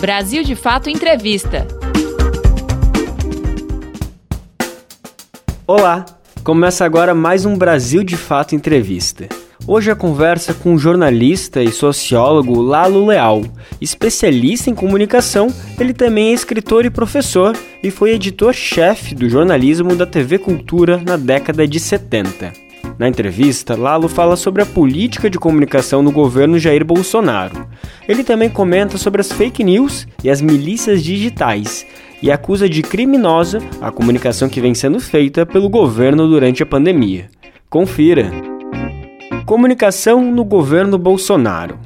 Brasil 0.00 0.44
de 0.44 0.54
Fato 0.54 0.88
Entrevista. 0.88 1.66
Olá, 5.66 6.06
começa 6.44 6.84
agora 6.84 7.16
mais 7.16 7.44
um 7.44 7.58
Brasil 7.58 8.04
de 8.04 8.16
Fato 8.16 8.54
Entrevista. 8.54 9.28
Hoje 9.66 9.90
a 9.90 9.96
conversa 9.96 10.54
com 10.54 10.74
o 10.74 10.78
jornalista 10.78 11.64
e 11.64 11.72
sociólogo 11.72 12.60
Lalo 12.60 13.06
Leal. 13.06 13.42
Especialista 13.80 14.70
em 14.70 14.74
comunicação, 14.74 15.48
ele 15.80 15.92
também 15.92 16.28
é 16.28 16.32
escritor 16.32 16.84
e 16.84 16.90
professor 16.90 17.56
e 17.82 17.90
foi 17.90 18.12
editor-chefe 18.12 19.16
do 19.16 19.28
jornalismo 19.28 19.96
da 19.96 20.06
TV 20.06 20.38
Cultura 20.38 21.02
na 21.04 21.16
década 21.16 21.66
de 21.66 21.80
70. 21.80 22.67
Na 22.98 23.06
entrevista, 23.06 23.76
Lalo 23.76 24.08
fala 24.08 24.34
sobre 24.34 24.60
a 24.60 24.66
política 24.66 25.30
de 25.30 25.38
comunicação 25.38 26.02
no 26.02 26.10
governo 26.10 26.58
Jair 26.58 26.84
Bolsonaro. 26.84 27.68
Ele 28.08 28.24
também 28.24 28.50
comenta 28.50 28.98
sobre 28.98 29.20
as 29.20 29.30
fake 29.30 29.62
news 29.62 30.04
e 30.24 30.28
as 30.28 30.40
milícias 30.40 31.04
digitais 31.04 31.86
e 32.20 32.28
acusa 32.28 32.68
de 32.68 32.82
criminosa 32.82 33.60
a 33.80 33.92
comunicação 33.92 34.48
que 34.48 34.60
vem 34.60 34.74
sendo 34.74 34.98
feita 34.98 35.46
pelo 35.46 35.68
governo 35.68 36.26
durante 36.26 36.60
a 36.60 36.66
pandemia. 36.66 37.30
Confira. 37.70 38.32
Comunicação 39.46 40.20
no 40.20 40.44
governo 40.44 40.98
Bolsonaro. 40.98 41.78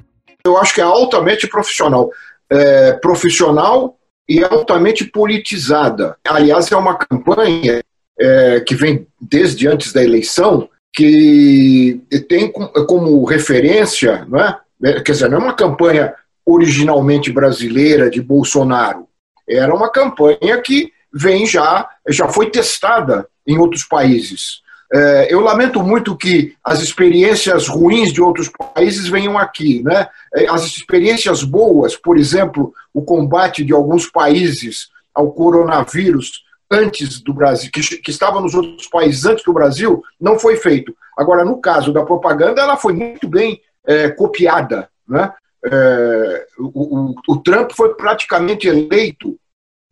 Eu 0.47 0.56
acho 0.56 0.74
que 0.74 0.80
é 0.80 0.84
altamente 0.84 1.47
profissional. 1.47 2.08
É, 2.48 2.92
profissional 2.92 3.98
e 4.27 4.42
altamente 4.42 5.05
politizada. 5.05 6.16
Aliás, 6.27 6.72
é 6.72 6.77
uma 6.77 6.97
campanha 6.97 7.83
é, 8.19 8.60
que 8.60 8.74
vem 8.74 9.06
desde 9.20 9.69
antes 9.69 9.92
da 9.92 10.02
eleição, 10.02 10.69
que 10.92 12.01
tem 12.28 12.51
como 12.51 13.24
referência, 13.24 14.27
não 14.28 14.41
é? 14.41 14.59
é? 14.84 15.00
quer 15.00 15.12
dizer, 15.12 15.30
não 15.30 15.38
é 15.38 15.41
uma 15.41 15.55
campanha 15.55 16.14
originalmente 16.45 17.33
brasileira 17.33 18.10
de 18.10 18.20
Bolsonaro, 18.20 19.06
era 19.48 19.74
uma 19.74 19.91
campanha 19.91 20.61
que 20.62 20.92
vem 21.12 21.47
já, 21.47 21.89
já 22.08 22.28
foi 22.28 22.50
testada 22.50 23.27
em 23.47 23.58
outros 23.58 23.84
países. 23.84 24.62
É, 24.94 25.28
eu 25.33 25.41
lamento 25.41 25.83
muito 25.83 26.16
que 26.16 26.55
as 26.62 26.83
experiências 26.83 27.66
ruins 27.66 28.12
de 28.12 28.20
outros 28.20 28.50
países 28.75 29.09
venham 29.09 29.38
aqui. 29.38 29.83
Né? 29.83 30.06
É, 30.34 30.47
as 30.48 30.64
experiências 30.64 31.42
boas, 31.42 31.97
por 31.97 32.19
exemplo, 32.19 32.75
o 32.92 33.00
combate 33.03 33.64
de 33.64 33.72
alguns 33.72 34.06
países 34.11 34.88
ao 35.14 35.33
coronavírus 35.33 36.42
antes 36.73 37.20
do 37.20 37.34
Brasil, 37.34 37.70
que, 37.73 37.81
que 37.98 38.11
estava 38.11 38.41
nos 38.41 38.55
outros 38.55 38.89
países 38.89 39.27
antes 39.27 39.45
do 39.45 39.53
Brasil, 39.53 40.03
não 40.19 40.39
foi 40.39 40.56
feito. 40.56 40.97
Agora, 41.17 41.45
no 41.45 41.61
caso 41.61 41.92
da 41.92 42.03
propaganda, 42.05 42.62
ela 42.62 42.77
foi 42.77 42.95
muito 42.95 43.28
bem 43.28 43.61
é, 43.87 44.09
copiada. 44.09 44.89
Né? 45.06 45.31
É, 45.65 46.47
o, 46.59 47.11
o, 47.11 47.15
o, 47.28 47.37
Trump 47.43 47.73
foi 47.73 47.95
praticamente 47.95 48.67
eleito 48.67 49.39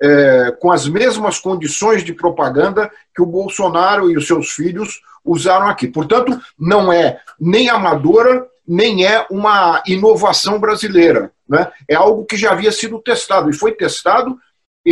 é, 0.03 0.57
com 0.59 0.73
as 0.73 0.89
mesmas 0.89 1.39
condições 1.39 2.03
de 2.03 2.15
propaganda 2.15 2.91
que 3.15 3.21
o 3.21 3.27
Bolsonaro 3.27 4.11
e 4.11 4.17
os 4.17 4.27
seus 4.27 4.51
filhos 4.51 5.03
usaram 5.23 5.69
aqui. 5.69 5.87
Portanto, 5.87 6.41
não 6.59 6.91
é 6.91 7.21
nem 7.39 7.69
amadora, 7.69 8.47
nem 8.67 9.05
é 9.05 9.27
uma 9.31 9.83
inovação 9.87 10.59
brasileira. 10.59 11.31
Né? 11.47 11.71
É 11.87 11.95
algo 11.95 12.25
que 12.25 12.37
já 12.37 12.53
havia 12.53 12.73
sido 12.73 12.99
testado, 13.01 13.51
e 13.51 13.55
foi 13.55 13.73
testado 13.73 14.39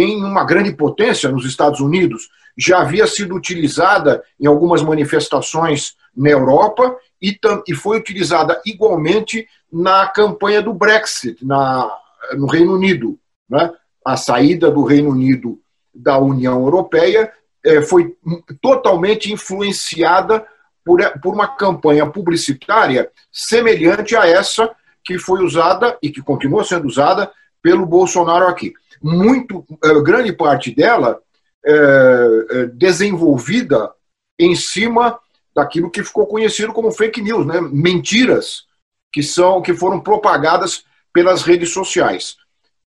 em 0.00 0.22
uma 0.22 0.44
grande 0.44 0.72
potência 0.72 1.30
nos 1.30 1.44
Estados 1.44 1.80
Unidos, 1.80 2.28
já 2.56 2.80
havia 2.80 3.06
sido 3.06 3.34
utilizada 3.34 4.22
em 4.40 4.46
algumas 4.46 4.82
manifestações 4.82 5.94
na 6.16 6.30
Europa 6.30 6.96
e, 7.20 7.38
e 7.66 7.74
foi 7.74 7.98
utilizada 7.98 8.60
igualmente 8.66 9.46
na 9.72 10.06
campanha 10.06 10.60
do 10.62 10.72
Brexit 10.72 11.44
na, 11.44 11.90
no 12.36 12.46
Reino 12.46 12.74
Unido. 12.74 13.18
Né? 13.48 13.70
a 14.08 14.16
saída 14.16 14.70
do 14.70 14.84
Reino 14.84 15.10
Unido 15.10 15.60
da 15.94 16.18
União 16.18 16.62
Europeia 16.62 17.30
é, 17.62 17.82
foi 17.82 18.16
totalmente 18.62 19.30
influenciada 19.30 20.46
por, 20.82 20.98
por 21.20 21.34
uma 21.34 21.46
campanha 21.46 22.06
publicitária 22.06 23.10
semelhante 23.30 24.16
a 24.16 24.26
essa 24.26 24.70
que 25.04 25.18
foi 25.18 25.44
usada 25.44 25.98
e 26.02 26.08
que 26.08 26.22
continua 26.22 26.64
sendo 26.64 26.86
usada 26.86 27.30
pelo 27.60 27.84
Bolsonaro 27.84 28.46
aqui. 28.46 28.72
Muito 29.02 29.64
é, 29.84 30.00
grande 30.02 30.32
parte 30.32 30.74
dela 30.74 31.20
é, 31.64 32.66
desenvolvida 32.74 33.92
em 34.38 34.54
cima 34.54 35.18
daquilo 35.54 35.90
que 35.90 36.04
ficou 36.04 36.26
conhecido 36.26 36.72
como 36.72 36.92
fake 36.92 37.20
news, 37.20 37.44
né? 37.46 37.60
mentiras 37.60 38.66
que 39.12 39.22
são 39.22 39.60
que 39.60 39.74
foram 39.74 40.00
propagadas 40.00 40.84
pelas 41.12 41.42
redes 41.42 41.72
sociais. 41.72 42.36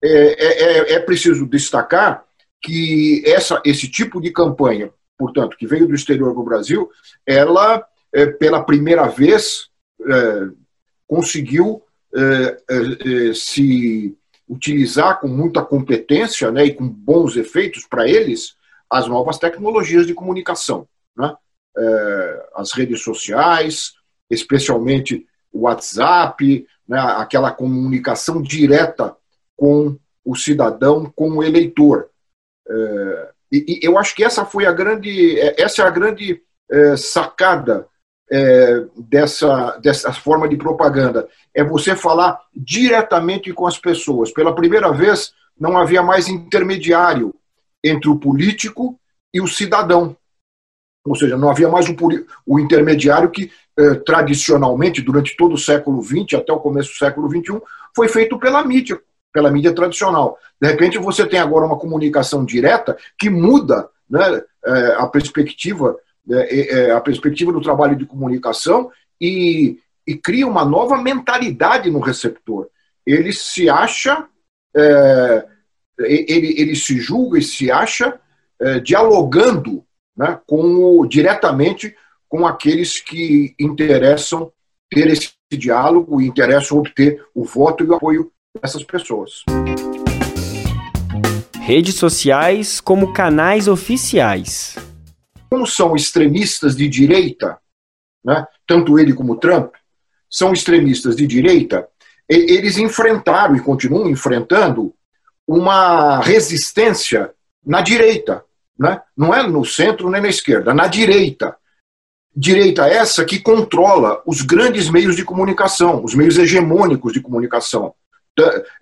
É, 0.03 0.09
é, 0.09 0.63
é, 0.63 0.93
é 0.93 0.99
preciso 0.99 1.45
destacar 1.45 2.23
que 2.61 3.23
essa, 3.25 3.61
esse 3.63 3.87
tipo 3.87 4.19
de 4.19 4.31
campanha, 4.31 4.91
portanto, 5.17 5.55
que 5.57 5.67
veio 5.67 5.87
do 5.87 5.95
exterior 5.95 6.33
para 6.33 6.41
o 6.41 6.45
Brasil, 6.45 6.89
ela, 7.25 7.85
é, 8.13 8.25
pela 8.25 8.63
primeira 8.63 9.07
vez, 9.07 9.69
é, 10.07 10.47
conseguiu 11.07 11.83
é, 12.15 13.33
se 13.33 14.17
utilizar 14.47 15.19
com 15.19 15.27
muita 15.27 15.63
competência 15.63 16.51
né, 16.51 16.65
e 16.65 16.73
com 16.73 16.87
bons 16.87 17.35
efeitos 17.35 17.85
para 17.85 18.07
eles 18.07 18.55
as 18.89 19.07
novas 19.07 19.37
tecnologias 19.37 20.05
de 20.05 20.13
comunicação. 20.13 20.87
Né? 21.17 21.33
as 22.55 22.71
redes 22.71 23.03
sociais, 23.03 23.95
especialmente 24.29 25.27
o 25.51 25.61
WhatsApp, 25.61 26.65
né, 26.87 26.99
aquela 26.99 27.51
comunicação 27.51 28.41
direta 28.41 29.15
com 29.55 29.97
o 30.23 30.35
cidadão, 30.35 31.11
com 31.15 31.37
o 31.37 31.43
eleitor. 31.43 32.09
É, 32.67 33.29
e, 33.51 33.65
e, 33.67 33.79
eu 33.85 33.97
acho 33.97 34.15
que 34.15 34.23
essa 34.23 34.45
foi 34.45 34.65
a 34.65 34.71
grande, 34.71 35.39
é, 35.39 35.61
essa 35.61 35.83
é 35.83 35.85
a 35.85 35.89
grande 35.89 36.41
é, 36.69 36.97
sacada 36.97 37.87
é, 38.31 38.85
dessa, 38.97 39.77
dessa 39.77 40.11
forma 40.13 40.47
de 40.47 40.57
propaganda. 40.57 41.27
É 41.53 41.63
você 41.63 41.95
falar 41.95 42.39
diretamente 42.55 43.53
com 43.53 43.67
as 43.67 43.77
pessoas. 43.77 44.31
Pela 44.31 44.55
primeira 44.55 44.91
vez, 44.91 45.33
não 45.59 45.77
havia 45.77 46.01
mais 46.01 46.27
intermediário 46.27 47.33
entre 47.83 48.09
o 48.09 48.17
político 48.17 48.99
e 49.33 49.39
o 49.39 49.47
cidadão. 49.47 50.15
Ou 51.05 51.15
seja, 51.15 51.37
não 51.37 51.49
havia 51.49 51.69
mais 51.69 51.87
o, 51.87 51.95
o 52.45 52.59
intermediário 52.59 53.29
que, 53.29 53.51
eh, 53.77 53.93
tradicionalmente, 54.05 55.03
durante 55.03 55.35
todo 55.37 55.53
o 55.53 55.57
século 55.57 56.01
XX, 56.01 56.33
até 56.39 56.51
o 56.51 56.59
começo 56.59 56.89
do 56.89 56.97
século 56.97 57.29
XXI, 57.29 57.61
foi 57.95 58.07
feito 58.07 58.39
pela 58.39 58.63
mídia, 58.65 58.99
pela 59.31 59.51
mídia 59.51 59.71
tradicional. 59.71 60.39
De 60.59 60.67
repente, 60.67 60.97
você 60.97 61.27
tem 61.27 61.39
agora 61.39 61.65
uma 61.65 61.77
comunicação 61.77 62.43
direta 62.43 62.97
que 63.19 63.29
muda 63.29 63.87
né, 64.09 64.41
é, 64.65 64.95
a 64.97 65.05
perspectiva 65.05 65.95
é, 66.29 66.87
é, 66.87 66.91
a 66.91 66.99
perspectiva 66.99 67.51
do 67.51 67.61
trabalho 67.61 67.95
de 67.95 68.05
comunicação 68.05 68.91
e, 69.21 69.77
e 70.07 70.15
cria 70.15 70.47
uma 70.47 70.65
nova 70.65 70.97
mentalidade 70.97 71.89
no 71.89 71.99
receptor. 71.99 72.67
Ele 73.05 73.31
se 73.31 73.69
acha, 73.69 74.25
é, 74.75 75.45
ele, 75.99 76.59
ele 76.59 76.75
se 76.75 76.99
julga 76.99 77.37
e 77.37 77.43
se 77.43 77.71
acha 77.71 78.19
é, 78.59 78.79
dialogando 78.79 79.83
né, 80.17 80.39
com 80.47 80.99
o, 80.99 81.05
diretamente 81.05 81.95
com 82.27 82.45
aqueles 82.47 82.99
que 82.99 83.53
interessam 83.59 84.51
ter 84.89 85.07
esse 85.07 85.31
diálogo 85.51 86.19
e 86.21 86.27
interessam 86.27 86.79
obter 86.79 87.23
o 87.33 87.43
voto 87.43 87.83
e 87.83 87.87
o 87.87 87.95
apoio 87.95 88.31
essas 88.61 88.83
pessoas. 88.83 89.43
Redes 91.61 91.95
sociais 91.95 92.79
como 92.79 93.13
canais 93.13 93.67
oficiais. 93.67 94.75
Como 95.49 95.65
são 95.65 95.95
extremistas 95.95 96.75
de 96.75 96.87
direita, 96.87 97.57
né, 98.23 98.45
tanto 98.67 98.97
ele 98.99 99.13
como 99.13 99.37
Trump, 99.37 99.73
são 100.29 100.51
extremistas 100.51 101.15
de 101.15 101.27
direita, 101.27 101.87
eles 102.27 102.77
enfrentaram 102.77 103.55
e 103.55 103.61
continuam 103.61 104.09
enfrentando 104.09 104.93
uma 105.47 106.19
resistência 106.21 107.31
na 107.65 107.81
direita. 107.81 108.43
Né? 108.77 108.99
Não 109.15 109.33
é 109.33 109.47
no 109.47 109.63
centro 109.63 110.09
nem 110.09 110.21
na 110.21 110.27
esquerda, 110.27 110.73
na 110.73 110.87
direita. 110.87 111.55
Direita 112.35 112.87
essa 112.87 113.23
que 113.23 113.39
controla 113.39 114.21
os 114.25 114.41
grandes 114.41 114.89
meios 114.89 115.15
de 115.15 115.23
comunicação, 115.23 116.03
os 116.03 116.13
meios 116.13 116.37
hegemônicos 116.37 117.13
de 117.13 117.21
comunicação. 117.21 117.93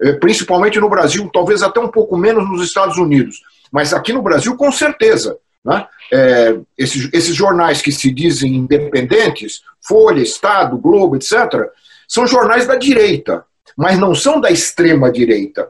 É, 0.01 0.13
principalmente 0.13 0.79
no 0.79 0.89
Brasil, 0.89 1.29
talvez 1.31 1.61
até 1.61 1.79
um 1.79 1.87
pouco 1.87 2.17
menos 2.17 2.49
nos 2.49 2.65
Estados 2.65 2.97
Unidos, 2.97 3.43
mas 3.71 3.93
aqui 3.93 4.11
no 4.11 4.23
Brasil, 4.23 4.55
com 4.57 4.71
certeza. 4.71 5.37
Né? 5.63 5.87
É, 6.11 6.57
esses, 6.77 7.09
esses 7.13 7.35
jornais 7.35 7.81
que 7.81 7.91
se 7.91 8.11
dizem 8.11 8.55
independentes, 8.55 9.61
Folha, 9.81 10.21
Estado, 10.21 10.77
Globo, 10.77 11.15
etc., 11.15 11.69
são 12.07 12.27
jornais 12.27 12.67
da 12.67 12.75
direita, 12.75 13.45
mas 13.77 13.97
não 13.97 14.13
são 14.13 14.39
da 14.39 14.51
extrema 14.51 15.11
direita. 15.11 15.69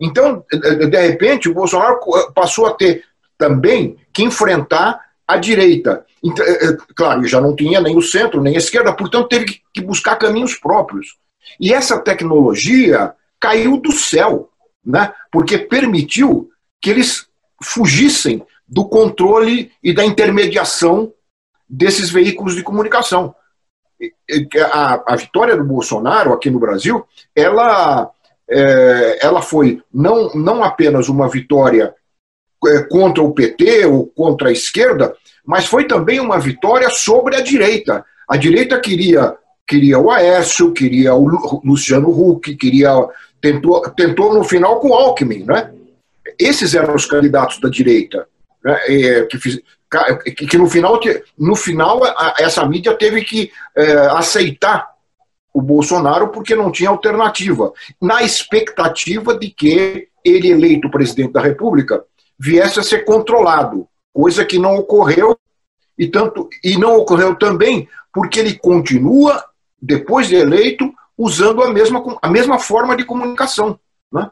Então, 0.00 0.44
de 0.50 1.06
repente, 1.06 1.48
o 1.48 1.54
Bolsonaro 1.54 1.98
passou 2.34 2.66
a 2.66 2.74
ter 2.74 3.04
também 3.36 3.96
que 4.12 4.22
enfrentar 4.22 5.00
a 5.26 5.36
direita. 5.36 6.04
Então, 6.22 6.44
é, 6.44 6.76
claro, 6.94 7.24
já 7.26 7.40
não 7.40 7.54
tinha 7.54 7.80
nem 7.80 7.96
o 7.96 8.02
centro, 8.02 8.40
nem 8.40 8.54
a 8.54 8.58
esquerda, 8.58 8.92
portanto, 8.92 9.28
teve 9.28 9.60
que 9.72 9.80
buscar 9.80 10.16
caminhos 10.16 10.54
próprios. 10.54 11.16
E 11.60 11.72
essa 11.72 11.98
tecnologia 11.98 13.12
caiu 13.40 13.80
do 13.80 13.92
céu. 13.92 14.50
né? 14.84 15.12
porque 15.30 15.58
permitiu 15.58 16.50
que 16.80 16.90
eles 16.90 17.26
fugissem 17.62 18.44
do 18.68 18.88
controle 18.88 19.72
e 19.82 19.92
da 19.92 20.04
intermediação 20.04 21.12
desses 21.68 22.10
veículos 22.10 22.54
de 22.54 22.62
comunicação. 22.62 23.34
A, 24.72 25.14
a 25.14 25.16
vitória 25.16 25.56
do 25.56 25.64
Bolsonaro 25.64 26.32
aqui 26.32 26.50
no 26.50 26.60
Brasil, 26.60 27.04
ela, 27.34 28.10
é, 28.48 29.26
ela 29.26 29.42
foi 29.42 29.82
não, 29.92 30.30
não 30.34 30.62
apenas 30.62 31.08
uma 31.08 31.28
vitória 31.28 31.94
é, 32.66 32.82
contra 32.82 33.22
o 33.22 33.32
PT 33.32 33.86
ou 33.86 34.06
contra 34.06 34.48
a 34.48 34.52
esquerda, 34.52 35.16
mas 35.44 35.66
foi 35.66 35.86
também 35.86 36.20
uma 36.20 36.38
vitória 36.38 36.90
sobre 36.90 37.36
a 37.36 37.40
direita. 37.40 38.04
A 38.28 38.36
direita 38.36 38.78
queria, 38.78 39.36
queria 39.66 39.98
o 39.98 40.10
Aécio, 40.10 40.72
queria 40.72 41.14
o 41.14 41.26
Luciano 41.64 42.10
Huck, 42.10 42.54
queria 42.56 42.90
tentou, 43.40 43.80
tentou 43.90 44.34
no 44.34 44.44
final 44.44 44.80
com 44.80 44.90
o 44.90 44.94
Alckmin, 44.94 45.44
né? 45.44 45.72
Esses 46.38 46.74
eram 46.74 46.94
os 46.94 47.06
candidatos 47.06 47.60
da 47.60 47.68
direita, 47.68 48.28
né? 48.64 48.78
que, 49.30 49.38
fiz, 49.38 49.60
que, 50.36 50.58
no 50.58 50.68
final, 50.68 51.00
no 51.38 51.56
final 51.56 52.00
essa 52.38 52.66
mídia 52.66 52.94
teve 52.94 53.24
que 53.24 53.50
é, 53.76 53.92
aceitar 54.08 54.90
o 55.52 55.62
Bolsonaro 55.62 56.28
porque 56.28 56.54
não 56.54 56.70
tinha 56.70 56.90
alternativa, 56.90 57.72
na 58.00 58.22
expectativa 58.22 59.36
de 59.36 59.50
que 59.50 60.08
ele, 60.24 60.50
eleito 60.50 60.90
presidente 60.90 61.32
da 61.32 61.40
República, 61.40 62.04
viesse 62.38 62.78
a 62.78 62.82
ser 62.82 63.04
controlado, 63.04 63.88
coisa 64.12 64.44
que 64.44 64.58
não 64.58 64.76
ocorreu 64.76 65.36
e 65.98 66.06
tanto 66.06 66.48
e 66.62 66.76
não 66.78 66.96
ocorreu 66.96 67.34
também 67.34 67.88
porque 68.12 68.38
ele 68.38 68.56
continua 68.56 69.44
depois 69.80 70.28
de 70.28 70.36
eleito 70.36 70.92
usando 71.16 71.62
a 71.62 71.72
mesma, 71.72 72.18
a 72.22 72.28
mesma 72.28 72.58
forma 72.58 72.96
de 72.96 73.04
comunicação. 73.04 73.78
Né? 74.12 74.30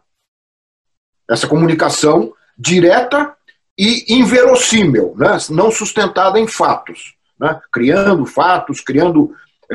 Essa 1.29 1.49
comunicação 1.49 2.33
direta 2.57 3.35
e 3.79 4.15
inverossímil, 4.15 5.15
né? 5.17 5.37
não 5.51 5.71
sustentada 5.71 6.41
em 6.41 6.47
fatos, 6.47 7.15
né? 7.39 7.61
criando 7.73 8.25
fatos, 8.25 8.81
criando, 8.81 9.33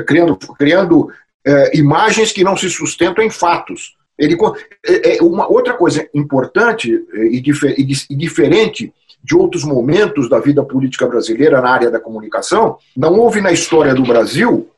criando, 0.08 0.38
criando 0.38 1.12
é, 1.46 1.78
imagens 1.78 2.32
que 2.32 2.44
não 2.44 2.58
se 2.58 2.70
sustentam 2.70 3.24
em 3.24 3.30
fatos. 3.30 3.96
Ele, 4.18 4.38
é, 4.86 5.18
é 5.18 5.24
uma 5.24 5.48
outra 5.48 5.74
coisa 5.74 6.08
importante 6.14 6.92
e, 7.14 7.40
difer, 7.40 7.76
e, 7.80 7.88
e 8.10 8.16
diferente 8.16 8.94
de 9.24 9.36
outros 9.36 9.64
momentos 9.64 10.28
da 10.28 10.40
vida 10.40 10.64
política 10.64 11.08
brasileira 11.08 11.62
na 11.62 11.70
área 11.70 11.92
da 11.92 12.00
comunicação, 12.00 12.78
não 12.98 13.20
houve 13.20 13.40
na 13.40 13.52
história 13.52 13.94
do 13.94 14.04
Brasil 14.04 14.70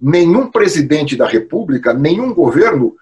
nenhum 0.00 0.50
presidente 0.50 1.16
da 1.16 1.26
República, 1.26 1.92
nenhum 1.92 2.32
governo 2.32 2.94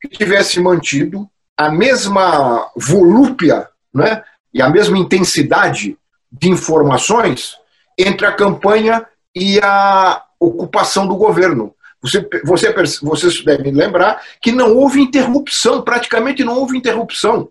que 0.00 0.08
tivesse 0.08 0.60
mantido 0.60 1.28
a 1.56 1.70
mesma 1.70 2.70
volúpia 2.76 3.68
né, 3.92 4.22
e 4.58 4.62
a 4.62 4.68
mesma 4.68 4.98
intensidade 4.98 5.96
de 6.30 6.50
informações 6.50 7.56
entre 7.96 8.26
a 8.26 8.32
campanha 8.32 9.06
e 9.34 9.60
a 9.60 10.22
ocupação 10.38 11.06
do 11.06 11.16
governo. 11.16 11.72
Você, 12.02 12.28
você, 12.44 12.74
vocês 13.00 13.44
devem 13.44 13.72
lembrar 13.72 14.20
que 14.42 14.50
não 14.50 14.76
houve 14.76 15.00
interrupção, 15.00 15.82
praticamente 15.82 16.42
não 16.42 16.58
houve 16.58 16.76
interrupção. 16.76 17.48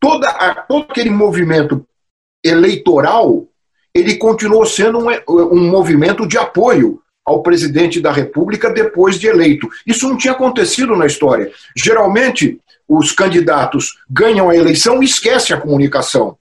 Toda 0.00 0.32
todo 0.68 0.86
aquele 0.90 1.10
movimento 1.10 1.86
eleitoral, 2.44 3.46
ele 3.94 4.16
continuou 4.16 4.66
sendo 4.66 4.98
um, 4.98 5.08
um 5.28 5.70
movimento 5.70 6.26
de 6.26 6.36
apoio 6.36 7.00
ao 7.24 7.42
presidente 7.42 8.00
da 8.00 8.10
República 8.10 8.70
depois 8.70 9.20
de 9.20 9.28
eleito. 9.28 9.68
Isso 9.86 10.08
não 10.08 10.16
tinha 10.16 10.32
acontecido 10.32 10.96
na 10.96 11.06
história. 11.06 11.52
Geralmente, 11.76 12.60
os 12.88 13.12
candidatos 13.12 13.98
ganham 14.10 14.50
a 14.50 14.56
eleição 14.56 15.00
e 15.00 15.06
esquecem 15.06 15.54
a 15.54 15.60
comunicação, 15.60 16.36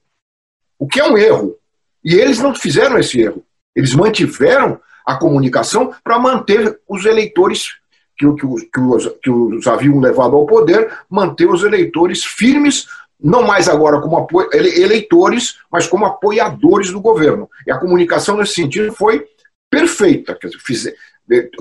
o 0.79 0.87
que 0.87 0.99
é 0.99 1.07
um 1.07 1.17
erro. 1.17 1.55
E 2.03 2.15
eles 2.15 2.39
não 2.39 2.55
fizeram 2.55 2.97
esse 2.97 3.19
erro. 3.21 3.43
Eles 3.75 3.93
mantiveram 3.93 4.79
a 5.05 5.17
comunicação 5.17 5.93
para 6.03 6.17
manter 6.17 6.79
os 6.87 7.05
eleitores 7.05 7.73
que, 8.17 8.25
que, 8.33 8.65
que, 8.73 8.79
os, 8.79 9.07
que 9.21 9.29
os 9.29 9.67
haviam 9.67 9.99
levado 9.99 10.35
ao 10.35 10.45
poder, 10.45 10.91
manter 11.09 11.47
os 11.47 11.63
eleitores 11.63 12.23
firmes 12.23 12.87
não 13.21 13.43
mais 13.43 13.67
agora 13.67 13.99
como 13.99 14.27
eleitores, 14.53 15.59
mas 15.69 15.85
como 15.87 16.05
apoiadores 16.05 16.91
do 16.91 17.01
governo. 17.01 17.49
E 17.67 17.71
a 17.71 17.77
comunicação 17.77 18.37
nesse 18.37 18.53
sentido 18.53 18.93
foi 18.93 19.25
perfeita. 19.69 20.35
Quer 20.35 20.47
dizer, 20.47 20.59
fiz, 20.61 20.93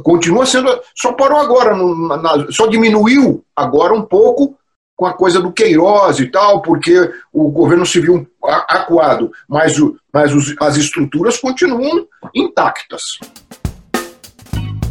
continua 0.02 0.46
sendo. 0.46 0.68
Só 0.94 1.12
parou 1.12 1.40
agora, 1.40 1.76
no, 1.76 2.16
na, 2.16 2.46
só 2.50 2.68
diminuiu 2.68 3.44
agora 3.56 3.92
um 3.92 4.02
pouco 4.02 4.56
com 4.96 5.06
a 5.06 5.12
coisa 5.12 5.40
do 5.40 5.52
Queiroz 5.52 6.18
e 6.18 6.26
tal, 6.26 6.62
porque 6.62 7.12
o 7.32 7.50
governo 7.50 7.86
civil 7.86 8.26
acuado, 8.48 9.30
mas, 9.48 9.78
o, 9.78 9.98
mas 10.12 10.34
os, 10.34 10.54
as 10.60 10.76
estruturas 10.76 11.38
continuam 11.38 12.06
intactas. 12.34 13.18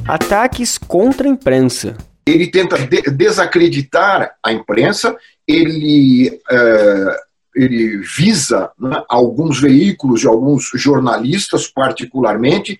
Ataques 0.07 0.77
contra 0.77 1.27
a 1.27 1.31
imprensa. 1.31 1.98
Ele 2.25 2.48
tenta 2.48 2.77
de 2.77 3.01
desacreditar 3.12 4.36
a 4.44 4.51
imprensa, 4.51 5.15
ele 5.48 6.39
é, 6.50 7.27
ele 7.57 7.98
visa 7.98 8.71
né, 8.80 9.04
alguns 9.09 9.59
veículos 9.59 10.24
e 10.24 10.27
alguns 10.27 10.69
jornalistas, 10.75 11.68
particularmente, 11.68 12.80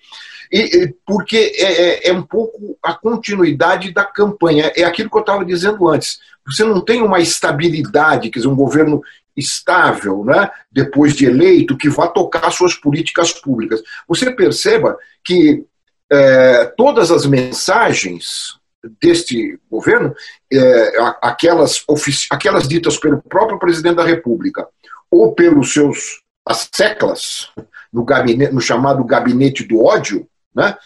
e, 0.50 0.94
porque 1.04 1.52
é, 1.56 2.06
é, 2.06 2.08
é, 2.08 2.12
um 2.12 2.22
pouco 2.22 2.78
a 2.82 2.94
continuidade 2.94 3.92
da 3.92 4.04
campanha. 4.04 4.72
É 4.76 4.84
aquilo 4.84 5.10
que 5.10 5.16
eu 5.16 5.20
estava 5.20 5.44
dizendo 5.44 5.88
antes. 5.88 6.20
Você 6.46 6.64
não 6.64 6.80
tem 6.80 7.02
uma 7.02 7.20
estabilidade, 7.20 8.30
quer 8.30 8.38
dizer, 8.38 8.48
um 8.48 8.56
governo 8.56 9.02
estável, 9.38 10.24
né, 10.24 10.50
depois 10.70 11.14
de 11.14 11.26
eleito, 11.26 11.76
que 11.76 11.88
vá 11.88 12.08
tocar 12.08 12.50
suas 12.50 12.74
políticas 12.74 13.32
públicas. 13.32 13.80
Você 14.08 14.30
perceba 14.30 14.98
que 15.24 15.64
é, 16.10 16.64
todas 16.76 17.10
as 17.10 17.24
mensagens 17.24 18.58
deste 19.00 19.58
governo, 19.70 20.14
é, 20.52 20.92
aquelas, 21.22 21.84
aquelas 22.30 22.66
ditas 22.66 22.96
pelo 22.96 23.22
próprio 23.22 23.58
presidente 23.58 23.96
da 23.96 24.04
República 24.04 24.66
ou 25.10 25.34
pelos 25.34 25.72
seus 25.72 26.22
as 26.46 26.68
seclas 26.72 27.50
no, 27.92 28.04
gabinete, 28.04 28.52
no 28.54 28.60
chamado 28.60 29.04
gabinete 29.04 29.64
do 29.64 29.84
ódio, 29.84 30.26
né, 30.54 30.76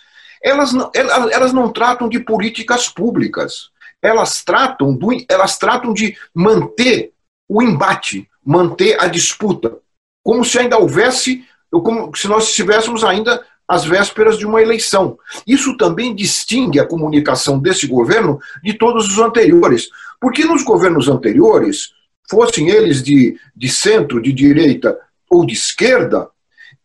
elas, 0.42 0.72
não, 0.72 0.90
elas, 0.92 1.30
elas 1.30 1.52
não 1.52 1.72
tratam 1.72 2.08
de 2.08 2.18
políticas 2.18 2.88
públicas. 2.88 3.70
Elas 4.02 4.42
tratam, 4.42 4.92
do, 4.92 5.10
elas 5.28 5.56
tratam 5.56 5.94
de 5.94 6.16
manter 6.34 7.12
o 7.48 7.62
embate, 7.62 8.28
manter 8.44 9.00
a 9.00 9.06
disputa, 9.06 9.76
como 10.22 10.44
se 10.44 10.58
ainda 10.58 10.78
houvesse, 10.78 11.44
como 11.70 12.14
se 12.14 12.28
nós 12.28 12.48
estivéssemos 12.48 13.04
ainda 13.04 13.44
às 13.66 13.84
vésperas 13.84 14.38
de 14.38 14.46
uma 14.46 14.60
eleição. 14.60 15.18
Isso 15.46 15.76
também 15.76 16.14
distingue 16.14 16.78
a 16.78 16.86
comunicação 16.86 17.58
desse 17.58 17.86
governo 17.86 18.38
de 18.62 18.74
todos 18.74 19.06
os 19.06 19.18
anteriores, 19.18 19.88
porque 20.20 20.44
nos 20.44 20.62
governos 20.62 21.08
anteriores, 21.08 21.92
fossem 22.30 22.70
eles 22.70 23.02
de, 23.02 23.38
de 23.54 23.68
centro, 23.68 24.20
de 24.20 24.32
direita 24.32 24.98
ou 25.28 25.44
de 25.44 25.52
esquerda, 25.52 26.28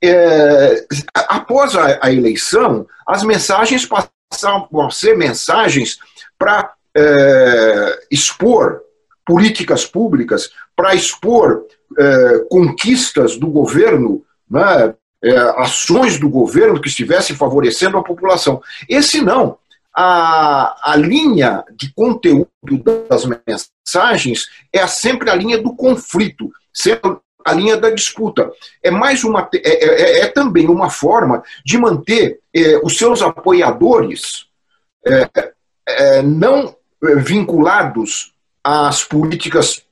é, 0.04 0.86
após 1.14 1.76
a, 1.76 2.00
a, 2.02 2.12
eleição, 2.12 2.86
as 3.08 3.24
mensagens 3.24 3.86
passavam 3.86 4.86
a 4.86 4.92
ser 4.92 5.18
mensagens 5.18 6.00
para 6.38 6.74
é, 6.96 8.00
expor 8.12 8.82
políticas 9.26 9.86
públicas, 9.86 10.50
para 10.78 10.94
expor 10.94 11.66
é, 11.98 12.40
conquistas 12.52 13.36
do 13.36 13.48
governo, 13.48 14.24
né, 14.48 14.94
é, 15.24 15.36
ações 15.58 16.20
do 16.20 16.30
governo 16.30 16.80
que 16.80 16.88
estivessem 16.88 17.36
favorecendo 17.36 17.98
a 17.98 18.04
população. 18.04 18.62
Esse 18.88 19.20
não. 19.20 19.58
A, 19.92 20.92
a 20.92 20.96
linha 20.96 21.64
de 21.76 21.92
conteúdo 21.96 22.48
das 23.10 23.26
mensagens 23.26 24.46
é 24.72 24.86
sempre 24.86 25.32
a 25.32 25.36
linha 25.36 25.58
do 25.58 25.76
conflito, 25.76 26.52
sempre 26.72 27.18
a 27.44 27.52
linha 27.52 27.76
da 27.76 27.90
disputa. 27.90 28.52
É 28.84 28.92
mais 28.92 29.24
uma 29.24 29.50
é, 29.56 29.58
é, 29.58 30.02
é, 30.02 30.20
é 30.20 30.28
também 30.28 30.68
uma 30.68 30.92
forma 30.92 31.42
de 31.66 31.80
manter 31.80 32.40
é, 32.54 32.78
os 32.84 32.96
seus 32.96 33.24
apoiadores 33.24 34.46
não 36.26 36.76
vinculados 37.02 38.34
às 38.62 39.06
políticas 39.06 39.87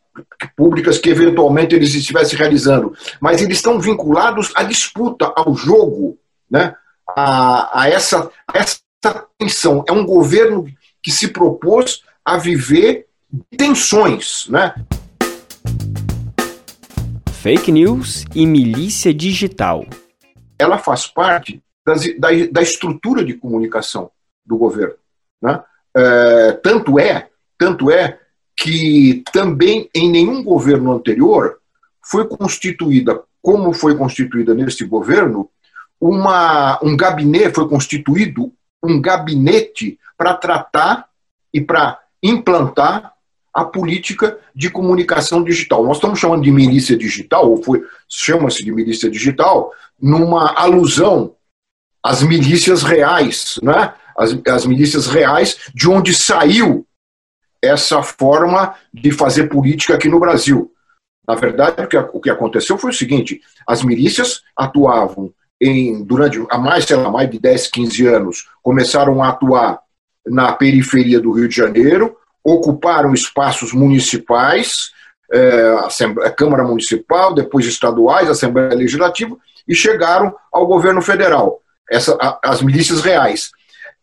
públicas 0.55 0.97
que 0.97 1.09
eventualmente 1.09 1.75
eles 1.75 1.93
estivessem 1.93 2.37
realizando, 2.37 2.95
mas 3.19 3.41
eles 3.41 3.57
estão 3.57 3.79
vinculados 3.79 4.51
à 4.55 4.63
disputa, 4.63 5.31
ao 5.35 5.55
jogo, 5.55 6.17
né? 6.49 6.75
a, 7.07 7.81
a, 7.81 7.89
essa, 7.89 8.29
a 8.47 8.57
essa 8.57 8.79
tensão. 9.37 9.83
É 9.87 9.91
um 9.91 10.05
governo 10.05 10.65
que 11.01 11.11
se 11.11 11.27
propôs 11.27 12.01
a 12.23 12.37
viver 12.37 13.07
tensões. 13.57 14.47
Né? 14.49 14.73
Fake 17.31 17.71
news 17.71 18.25
e 18.33 18.45
milícia 18.45 19.13
digital. 19.13 19.85
Ela 20.57 20.77
faz 20.77 21.05
parte 21.05 21.61
das, 21.85 22.01
da, 22.17 22.29
da 22.51 22.61
estrutura 22.61 23.23
de 23.23 23.35
comunicação 23.35 24.09
do 24.45 24.57
governo. 24.57 24.95
Né? 25.41 25.61
É, 25.95 26.51
tanto 26.53 26.99
é, 26.99 27.29
tanto 27.57 27.91
é 27.91 28.19
que 28.65 29.23
também 29.31 29.87
em 29.93 30.09
nenhum 30.09 30.43
governo 30.43 30.91
anterior 30.91 31.59
foi 32.03 32.27
constituída, 32.27 33.21
como 33.39 33.71
foi 33.73 33.95
constituída 33.95 34.55
neste 34.55 34.83
governo, 34.83 35.51
uma, 36.01 36.79
um 36.81 36.97
gabinete, 36.97 37.53
foi 37.53 37.69
constituído 37.69 38.51
um 38.83 38.99
gabinete 38.99 39.99
para 40.17 40.33
tratar 40.33 41.07
e 41.53 41.61
para 41.61 41.99
implantar 42.23 43.13
a 43.53 43.63
política 43.63 44.35
de 44.55 44.71
comunicação 44.71 45.43
digital. 45.43 45.85
Nós 45.85 45.97
estamos 45.97 46.17
chamando 46.17 46.41
de 46.41 46.51
milícia 46.51 46.97
digital, 46.97 47.47
ou 47.47 47.61
chama-se 48.09 48.65
de 48.65 48.71
milícia 48.71 49.11
digital, 49.11 49.71
numa 50.01 50.59
alusão 50.59 51.35
às 52.01 52.23
milícias 52.23 52.81
reais, 52.81 53.59
né? 53.61 53.93
as, 54.17 54.35
as 54.47 54.65
milícias 54.65 55.05
reais, 55.05 55.55
de 55.71 55.87
onde 55.87 56.15
saiu 56.15 56.83
essa 57.65 58.01
forma 58.03 58.75
de 58.93 59.11
fazer 59.11 59.47
política 59.49 59.95
aqui 59.95 60.07
no 60.07 60.19
Brasil. 60.19 60.71
Na 61.27 61.35
verdade, 61.35 61.75
o 62.13 62.19
que, 62.19 62.29
aconteceu 62.29 62.77
foi 62.77 62.91
o 62.91 62.93
seguinte: 62.93 63.41
as 63.67 63.83
milícias 63.83 64.41
atuavam 64.55 65.33
em, 65.59 66.03
durante 66.03 66.43
há 66.49 66.57
mais, 66.57 66.85
sei 66.85 66.95
lá, 66.95 67.09
mais 67.09 67.29
de 67.29 67.39
10, 67.39 67.67
15 67.67 68.07
anos, 68.07 68.49
começaram 68.61 69.23
a 69.23 69.29
atuar 69.29 69.79
na 70.25 70.51
periferia 70.53 71.19
do 71.19 71.31
Rio 71.31 71.47
de 71.47 71.55
Janeiro, 71.55 72.15
ocuparam 72.43 73.13
espaços 73.13 73.73
municipais, 73.73 74.91
é, 75.31 75.79
Assembleia, 75.85 76.31
Câmara 76.31 76.63
Municipal, 76.63 77.33
depois 77.33 77.65
estaduais, 77.65 78.29
Assembleia 78.29 78.75
Legislativa, 78.75 79.35
e 79.67 79.73
chegaram 79.73 80.35
ao 80.51 80.67
governo 80.67 81.01
federal, 81.01 81.61
essa, 81.89 82.15
a, 82.21 82.39
as 82.43 82.61
milícias 82.61 83.01
reais. 83.01 83.49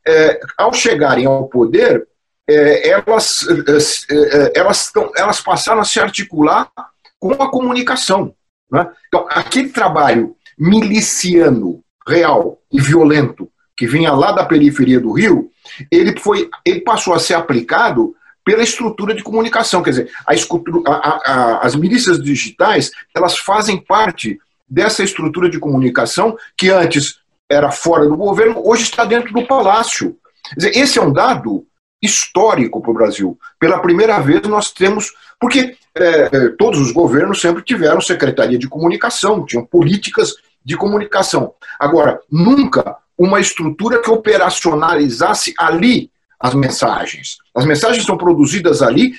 É, 0.07 0.41
ao 0.59 0.73
chegarem 0.73 1.27
ao 1.27 1.47
poder, 1.47 2.07
é, 2.49 2.89
elas, 2.89 3.47
é, 3.49 4.15
é, 4.15 4.53
elas, 4.57 4.91
tão, 4.91 5.11
elas 5.17 5.41
passaram 5.41 5.81
a 5.81 5.85
se 5.85 6.01
articular 6.01 6.71
com 7.19 7.33
a 7.33 7.51
comunicação. 7.51 8.35
Né? 8.71 8.91
Então, 9.09 9.27
aquele 9.31 9.69
trabalho 9.69 10.35
miliciano, 10.59 11.83
real 12.07 12.59
e 12.71 12.81
violento, 12.81 13.49
que 13.77 13.87
vinha 13.87 14.13
lá 14.13 14.33
da 14.33 14.45
periferia 14.45 15.01
do 15.01 15.13
Rio, 15.13 15.51
ele, 15.91 16.19
foi, 16.19 16.51
ele 16.65 16.81
passou 16.81 17.15
a 17.15 17.19
ser 17.19 17.35
aplicado 17.35 18.15
pela 18.45 18.63
estrutura 18.63 19.15
de 19.15 19.23
comunicação. 19.23 19.83
Quer 19.83 19.91
dizer, 19.91 20.11
a 20.27 20.35
a, 20.35 20.93
a, 20.93 21.59
as 21.67 21.75
milícias 21.75 22.23
digitais 22.23 22.91
elas 23.15 23.39
fazem 23.39 23.79
parte 23.79 24.39
dessa 24.69 25.03
estrutura 25.03 25.49
de 25.49 25.59
comunicação 25.59 26.37
que 26.57 26.71
antes 26.71 27.21
era 27.51 27.71
fora 27.71 28.07
do 28.09 28.17
governo, 28.17 28.63
hoje 28.65 28.85
está 28.85 29.05
dentro 29.05 29.33
do 29.33 29.47
palácio. 29.47 30.17
Quer 30.49 30.57
dizer, 30.57 30.81
esse 30.81 30.99
é 30.99 31.03
um 31.03 31.13
dado 31.13 31.67
histórico 32.03 32.81
para 32.83 32.91
o 32.91 32.95
Brasil. 32.95 33.39
Pela 33.59 33.81
primeira 33.81 34.19
vez 34.19 34.43
nós 34.43 34.73
temos. 34.73 35.13
Porque 35.41 35.77
é, 35.95 36.49
todos 36.59 36.81
os 36.81 36.91
governos 36.91 37.41
sempre 37.41 37.63
tiveram 37.63 38.01
secretaria 38.01 38.59
de 38.59 38.69
comunicação, 38.69 39.45
tinham 39.45 39.65
políticas 39.65 40.35
de 40.65 40.77
comunicação. 40.77 41.55
Agora, 41.79 42.21
nunca 42.31 42.97
uma 43.17 43.41
estrutura 43.41 44.01
que 44.01 44.11
operacionalizasse 44.11 45.55
ali 45.59 46.11
as 46.41 46.55
mensagens. 46.55 47.37
As 47.55 47.65
mensagens 47.65 48.05
são 48.05 48.17
produzidas 48.19 48.83
ali 48.83 49.15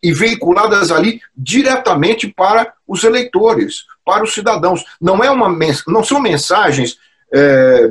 e 0.00 0.12
veiculadas 0.12 0.92
ali 0.92 1.20
diretamente 1.36 2.28
para 2.28 2.72
os 2.86 3.02
eleitores, 3.02 3.84
para 4.04 4.22
os 4.22 4.32
cidadãos. 4.32 4.84
Não, 5.00 5.22
é 5.24 5.30
uma, 5.30 5.48
não 5.88 6.04
são 6.04 6.20
mensagens 6.20 6.96
é, 7.32 7.90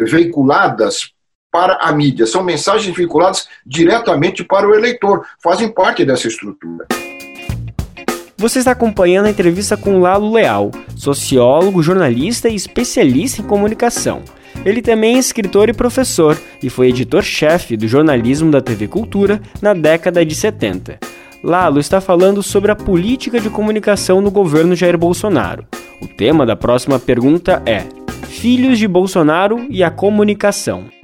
veiculadas 0.00 1.12
para 1.50 1.74
a 1.80 1.92
mídia, 1.92 2.26
são 2.26 2.42
mensagens 2.42 2.94
veiculadas 2.94 3.48
diretamente 3.64 4.44
para 4.44 4.68
o 4.68 4.74
eleitor, 4.74 5.26
fazem 5.42 5.68
parte 5.68 6.04
dessa 6.04 6.28
estrutura. 6.28 6.86
Você 8.36 8.60
está 8.60 8.70
acompanhando 8.70 9.26
a 9.26 9.30
entrevista 9.30 9.76
com 9.76 9.98
Lalo 9.98 10.32
Leal, 10.32 10.70
sociólogo, 10.96 11.82
jornalista 11.82 12.48
e 12.48 12.54
especialista 12.54 13.42
em 13.42 13.44
comunicação. 13.44 14.22
Ele 14.64 14.80
também 14.80 15.16
é 15.16 15.18
escritor 15.18 15.68
e 15.68 15.72
professor 15.72 16.38
e 16.62 16.70
foi 16.70 16.88
editor-chefe 16.88 17.76
do 17.76 17.88
jornalismo 17.88 18.50
da 18.50 18.60
TV 18.60 18.86
Cultura 18.86 19.40
na 19.60 19.74
década 19.74 20.24
de 20.24 20.34
70. 20.34 20.98
Lalo 21.42 21.80
está 21.80 22.00
falando 22.00 22.42
sobre 22.42 22.70
a 22.70 22.76
política 22.76 23.40
de 23.40 23.50
comunicação 23.50 24.20
no 24.20 24.30
governo 24.30 24.76
Jair 24.76 24.98
Bolsonaro. 24.98 25.66
O 26.00 26.06
tema 26.06 26.46
da 26.46 26.54
próxima 26.56 26.98
pergunta 26.98 27.62
é: 27.66 27.84
Filhos 28.26 28.78
de 28.78 28.86
Bolsonaro 28.86 29.66
e 29.68 29.82
a 29.82 29.90
comunicação. 29.90 30.97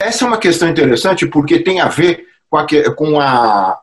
Essa 0.00 0.24
é 0.24 0.28
uma 0.28 0.38
questão 0.38 0.68
interessante 0.68 1.26
porque 1.26 1.58
tem 1.58 1.80
a 1.80 1.88
ver 1.88 2.24
com, 2.48 2.56
a, 2.56 2.66
com 2.94 3.20
a, 3.20 3.80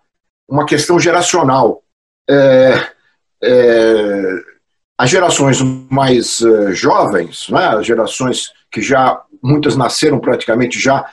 uma 0.47 0.65
questão 0.65 0.97
geracional. 0.97 1.83
É, 2.29 2.87
é, 3.43 4.23
as 4.97 5.09
gerações 5.09 5.61
mais 5.89 6.39
uh, 6.39 6.71
jovens, 6.71 7.49
né, 7.49 7.67
as 7.67 7.85
gerações 7.85 8.53
que 8.71 8.81
já, 8.81 9.21
muitas 9.43 9.75
nasceram 9.75 10.19
praticamente 10.19 10.79
já 10.79 11.05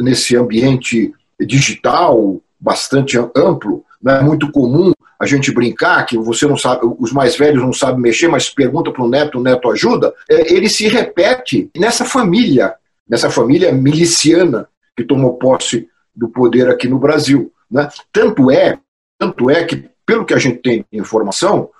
nesse 0.00 0.34
ambiente 0.36 1.12
digital 1.38 2.40
bastante 2.58 3.18
amplo, 3.36 3.84
é 4.06 4.22
muito 4.22 4.50
comum 4.50 4.92
a 5.20 5.26
gente 5.26 5.52
brincar 5.52 6.04
que 6.06 6.16
você 6.16 6.46
não 6.46 6.56
sabe, 6.56 6.80
os 6.98 7.12
mais 7.12 7.36
velhos 7.36 7.62
não 7.62 7.72
sabem 7.72 8.00
mexer, 8.00 8.28
mas 8.28 8.48
pergunta 8.48 8.90
para 8.90 9.02
o 9.02 9.08
neto, 9.08 9.38
o 9.38 9.42
neto 9.42 9.70
ajuda, 9.70 10.14
é, 10.30 10.54
ele 10.54 10.68
se 10.68 10.88
repete 10.88 11.70
nessa 11.76 12.06
família, 12.06 12.74
nessa 13.08 13.30
família 13.30 13.72
miliciana 13.72 14.68
que 14.96 15.04
tomou 15.04 15.38
posse 15.38 15.88
do 16.14 16.28
poder 16.28 16.68
aqui 16.68 16.88
no 16.88 16.98
Brasil. 16.98 17.52
Né? 17.70 17.88
Tanto 18.12 18.50
é, 18.50 18.78
tanto 19.18 19.50
é 19.50 19.64
que, 19.64 19.88
pelo 20.04 20.24
que 20.24 20.34
a 20.34 20.38
gente 20.38 20.58
tem 20.58 20.84
informação, 20.92 21.70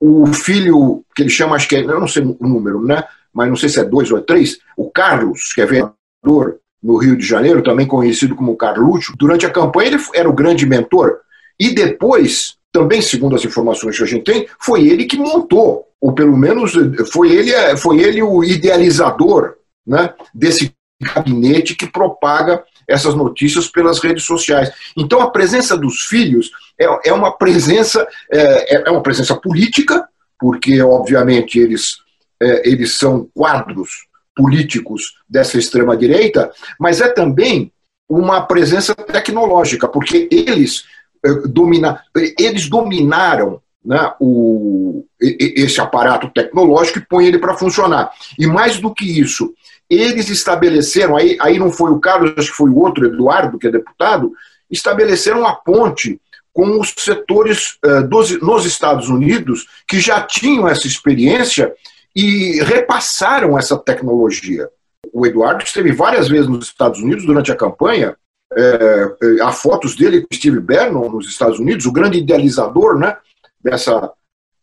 o 0.00 0.26
filho, 0.28 1.04
que 1.14 1.22
ele 1.22 1.30
chama, 1.30 1.56
acho 1.56 1.68
que 1.68 1.76
é, 1.76 1.80
eu 1.80 2.00
não 2.00 2.06
sei 2.06 2.22
o 2.22 2.36
número, 2.46 2.84
né? 2.84 3.02
Mas 3.32 3.48
não 3.48 3.56
sei 3.56 3.68
se 3.68 3.80
é 3.80 3.84
dois 3.84 4.10
ou 4.10 4.18
é 4.18 4.20
três, 4.20 4.58
o 4.76 4.90
Carlos, 4.90 5.52
que 5.52 5.60
é 5.60 5.66
vereador 5.66 6.60
no 6.82 6.96
Rio 6.96 7.16
de 7.16 7.26
Janeiro, 7.26 7.62
também 7.62 7.86
conhecido 7.86 8.36
como 8.36 8.56
Carluccio, 8.56 9.16
durante 9.16 9.44
a 9.44 9.50
campanha 9.50 9.88
ele 9.88 10.02
era 10.14 10.28
o 10.28 10.32
grande 10.32 10.64
mentor. 10.64 11.18
E 11.58 11.74
depois, 11.74 12.56
também 12.72 13.02
segundo 13.02 13.34
as 13.34 13.44
informações 13.44 13.96
que 13.96 14.02
a 14.04 14.06
gente 14.06 14.24
tem, 14.24 14.48
foi 14.60 14.86
ele 14.86 15.04
que 15.04 15.16
montou, 15.16 15.88
ou 16.00 16.12
pelo 16.12 16.36
menos 16.36 16.72
foi 17.12 17.32
ele, 17.32 17.76
foi 17.76 17.98
ele 17.98 18.22
o 18.22 18.44
idealizador 18.44 19.57
né, 19.88 20.12
desse 20.34 20.74
gabinete 21.00 21.74
que 21.74 21.86
propaga 21.86 22.62
essas 22.86 23.14
notícias 23.14 23.68
pelas 23.68 23.98
redes 24.00 24.24
sociais. 24.24 24.70
Então 24.96 25.20
a 25.20 25.30
presença 25.30 25.76
dos 25.76 26.02
filhos 26.02 26.50
é, 26.78 27.08
é 27.08 27.12
uma 27.12 27.32
presença 27.32 28.06
é, 28.30 28.76
é, 28.76 28.82
é 28.86 28.90
uma 28.90 29.02
presença 29.02 29.34
política, 29.34 30.06
porque 30.38 30.80
obviamente 30.82 31.58
eles 31.58 31.98
é, 32.40 32.68
eles 32.68 32.96
são 32.96 33.28
quadros 33.34 34.06
políticos 34.34 35.14
dessa 35.28 35.58
extrema 35.58 35.96
direita, 35.96 36.52
mas 36.78 37.00
é 37.00 37.08
também 37.08 37.72
uma 38.08 38.42
presença 38.42 38.94
tecnológica, 38.94 39.88
porque 39.88 40.28
eles 40.30 40.84
é, 41.24 41.34
domina, 41.48 42.00
eles 42.38 42.68
dominaram 42.68 43.60
né, 43.84 44.12
o, 44.20 45.04
esse 45.20 45.80
aparato 45.80 46.30
tecnológico 46.30 46.98
e 46.98 47.06
põe 47.06 47.26
ele 47.26 47.38
para 47.38 47.56
funcionar. 47.56 48.10
E 48.38 48.46
mais 48.46 48.78
do 48.78 48.92
que 48.92 49.04
isso, 49.04 49.52
eles 49.90 50.28
estabeleceram, 50.28 51.16
aí, 51.16 51.36
aí 51.40 51.58
não 51.58 51.70
foi 51.70 51.90
o 51.90 52.00
Carlos, 52.00 52.34
acho 52.36 52.50
que 52.50 52.56
foi 52.56 52.70
o 52.70 52.78
outro, 52.78 53.06
Eduardo, 53.06 53.58
que 53.58 53.66
é 53.66 53.70
deputado, 53.70 54.32
estabeleceram 54.70 55.46
a 55.46 55.54
ponte 55.54 56.20
com 56.52 56.80
os 56.80 56.92
setores 56.98 57.78
uh, 57.84 58.06
dos, 58.06 58.40
nos 58.42 58.66
Estados 58.66 59.08
Unidos 59.08 59.66
que 59.88 60.00
já 60.00 60.20
tinham 60.20 60.68
essa 60.68 60.86
experiência 60.86 61.72
e 62.14 62.60
repassaram 62.62 63.56
essa 63.56 63.78
tecnologia. 63.78 64.68
O 65.12 65.24
Eduardo 65.26 65.62
esteve 65.62 65.92
várias 65.92 66.28
vezes 66.28 66.48
nos 66.48 66.66
Estados 66.66 67.00
Unidos 67.00 67.24
durante 67.24 67.52
a 67.52 67.56
campanha, 67.56 68.16
é, 68.56 69.42
há 69.42 69.52
fotos 69.52 69.94
dele 69.94 70.22
com 70.22 70.34
Steve 70.34 70.60
Bannon 70.60 71.10
nos 71.10 71.28
Estados 71.28 71.58
Unidos, 71.58 71.86
o 71.86 71.92
grande 71.92 72.18
idealizador 72.18 72.98
né, 72.98 73.16
dessa 73.62 74.10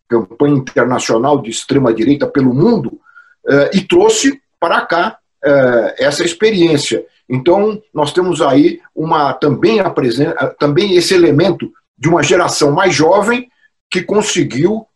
campanha 0.08 0.56
internacional 0.56 1.42
de 1.42 1.50
extrema-direita 1.50 2.28
pelo 2.28 2.54
mundo, 2.54 3.00
é, 3.48 3.72
e 3.76 3.82
trouxe 3.82 4.42
para 4.66 4.82
cá 4.82 5.20
é, 5.44 6.06
essa 6.06 6.24
experiência. 6.24 7.06
Então, 7.30 7.80
nós 7.94 8.12
temos 8.12 8.42
aí 8.42 8.82
uma 8.96 9.32
também, 9.32 9.80
a 9.80 9.92
também 10.58 10.96
esse 10.96 11.14
elemento 11.14 11.72
de 11.96 12.10
uma 12.10 12.24
geração 12.24 12.72
mais 12.72 12.96
jovem 12.96 13.48
que 13.92 14.02
conseguiu 14.02 14.88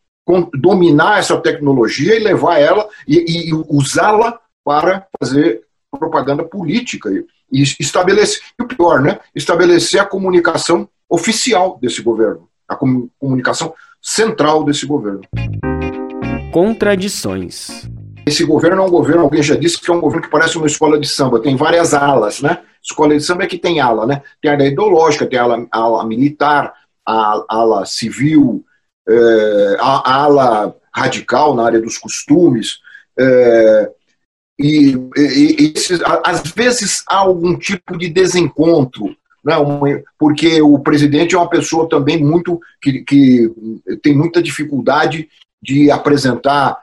dominar 0.55 1.19
essa 1.19 1.39
tecnologia 1.39 2.15
e 2.15 2.19
levar 2.19 2.57
ela 2.57 2.89
e, 3.07 3.49
e 3.49 3.53
usá-la 3.69 4.39
para 4.63 5.05
fazer 5.19 5.61
propaganda 5.91 6.43
política 6.43 7.09
e 7.51 7.61
estabelecer, 7.79 8.41
e 8.59 8.63
o 8.63 8.67
pior, 8.67 9.01
né, 9.01 9.19
estabelecer 9.35 10.01
a 10.01 10.05
comunicação 10.05 10.89
oficial 11.07 11.77
desse 11.79 12.01
governo, 12.01 12.49
a 12.67 12.75
comunicação 12.75 13.73
central 14.01 14.63
desse 14.63 14.87
governo. 14.87 15.21
Contradições. 16.51 17.87
Esse 18.29 18.45
governo 18.45 18.83
é 18.83 18.85
um 18.85 18.91
governo, 18.91 19.23
alguém 19.23 19.41
já 19.41 19.55
disse 19.55 19.81
que 19.81 19.89
é 19.89 19.93
um 19.93 19.99
governo 19.99 20.21
que 20.23 20.31
parece 20.31 20.55
uma 20.55 20.67
escola 20.67 20.99
de 20.99 21.07
samba, 21.07 21.41
tem 21.41 21.55
várias 21.55 21.95
alas, 21.95 22.41
né? 22.41 22.59
Escola 22.81 23.17
de 23.17 23.23
samba 23.23 23.43
é 23.43 23.47
que 23.47 23.57
tem 23.57 23.79
ala, 23.79 24.05
né? 24.05 24.21
Tem 24.39 24.51
ala 24.51 24.67
ideológica, 24.67 25.25
tem 25.25 25.39
ala, 25.39 25.65
ala 25.71 26.05
militar, 26.05 26.71
a 27.03 27.43
ala 27.49 27.87
civil, 27.87 28.63
é, 29.07 29.77
a, 29.79 30.21
ala 30.25 30.75
radical 30.93 31.55
na 31.55 31.65
área 31.65 31.81
dos 31.81 31.97
costumes, 31.97 32.77
é, 33.17 33.91
e, 34.59 34.95
e, 35.17 35.63
e 35.63 35.73
às 36.23 36.43
vezes 36.51 37.03
há 37.07 37.15
algum 37.17 37.57
tipo 37.57 37.97
de 37.97 38.09
desencontro, 38.09 39.15
né, 39.43 39.55
porque 40.19 40.61
o 40.61 40.77
presidente 40.77 41.33
é 41.33 41.37
uma 41.39 41.49
pessoa 41.49 41.89
também 41.89 42.23
muito 42.23 42.61
que, 42.79 43.01
que 43.01 43.51
tem 44.03 44.15
muita 44.15 44.39
dificuldade 44.39 45.27
de 45.59 45.89
apresentar 45.89 46.77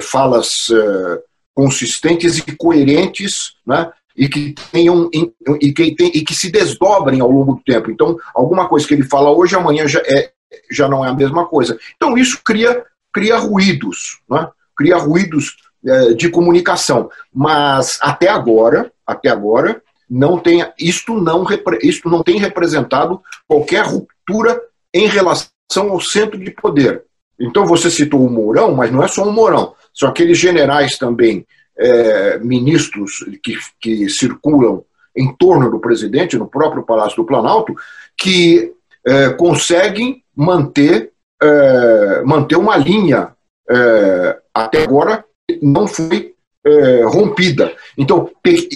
falas 0.00 0.68
é, 0.70 1.22
consistentes 1.54 2.38
e 2.38 2.56
coerentes, 2.56 3.54
né, 3.66 3.90
e 4.16 4.28
que 4.28 4.54
tenham 4.72 5.08
e 5.60 5.72
que, 5.72 5.94
tem, 5.94 6.10
e 6.14 6.22
que 6.22 6.34
se 6.34 6.50
desdobrem 6.50 7.20
ao 7.20 7.30
longo 7.30 7.54
do 7.54 7.62
tempo. 7.62 7.90
Então, 7.90 8.16
alguma 8.34 8.68
coisa 8.68 8.86
que 8.86 8.94
ele 8.94 9.02
fala 9.02 9.30
hoje, 9.30 9.56
amanhã 9.56 9.86
já, 9.86 10.00
é, 10.00 10.30
já 10.70 10.88
não 10.88 11.04
é 11.04 11.08
a 11.08 11.14
mesma 11.14 11.46
coisa. 11.46 11.78
Então, 11.96 12.16
isso 12.18 12.40
cria, 12.44 12.84
cria 13.12 13.38
ruídos, 13.38 14.20
né? 14.28 14.48
cria 14.76 14.96
ruídos 14.96 15.56
é, 15.86 16.12
de 16.14 16.28
comunicação. 16.28 17.10
Mas 17.32 17.98
até 18.02 18.28
agora, 18.28 18.92
até 19.06 19.28
agora, 19.28 19.82
não 20.08 20.38
tem, 20.38 20.66
isto, 20.78 21.14
não, 21.14 21.46
isto 21.82 22.08
não 22.08 22.22
tem 22.22 22.38
representado 22.38 23.22
qualquer 23.46 23.84
ruptura 23.84 24.60
em 24.92 25.06
relação 25.06 25.50
ao 25.76 26.00
centro 26.00 26.38
de 26.38 26.50
poder. 26.50 27.04
Então 27.40 27.64
você 27.64 27.90
citou 27.90 28.24
o 28.24 28.30
Mourão, 28.30 28.74
mas 28.74 28.92
não 28.92 29.02
é 29.02 29.08
só 29.08 29.26
o 29.26 29.32
Mourão, 29.32 29.74
são 29.94 30.08
aqueles 30.08 30.38
generais 30.38 30.98
também 30.98 31.46
é, 31.78 32.38
ministros 32.38 33.24
que, 33.42 33.56
que 33.80 34.08
circulam 34.10 34.84
em 35.16 35.34
torno 35.34 35.70
do 35.70 35.80
presidente, 35.80 36.36
no 36.36 36.46
próprio 36.46 36.82
Palácio 36.84 37.16
do 37.16 37.24
Planalto, 37.24 37.74
que 38.16 38.72
é, 39.06 39.30
conseguem 39.30 40.22
manter, 40.36 41.10
é, 41.42 42.22
manter 42.24 42.56
uma 42.56 42.76
linha 42.76 43.34
é, 43.68 44.38
até 44.54 44.82
agora 44.82 45.24
não 45.62 45.86
foi 45.86 46.34
é, 46.64 47.02
rompida. 47.04 47.72
Então, 47.96 48.30
pe 48.42 48.68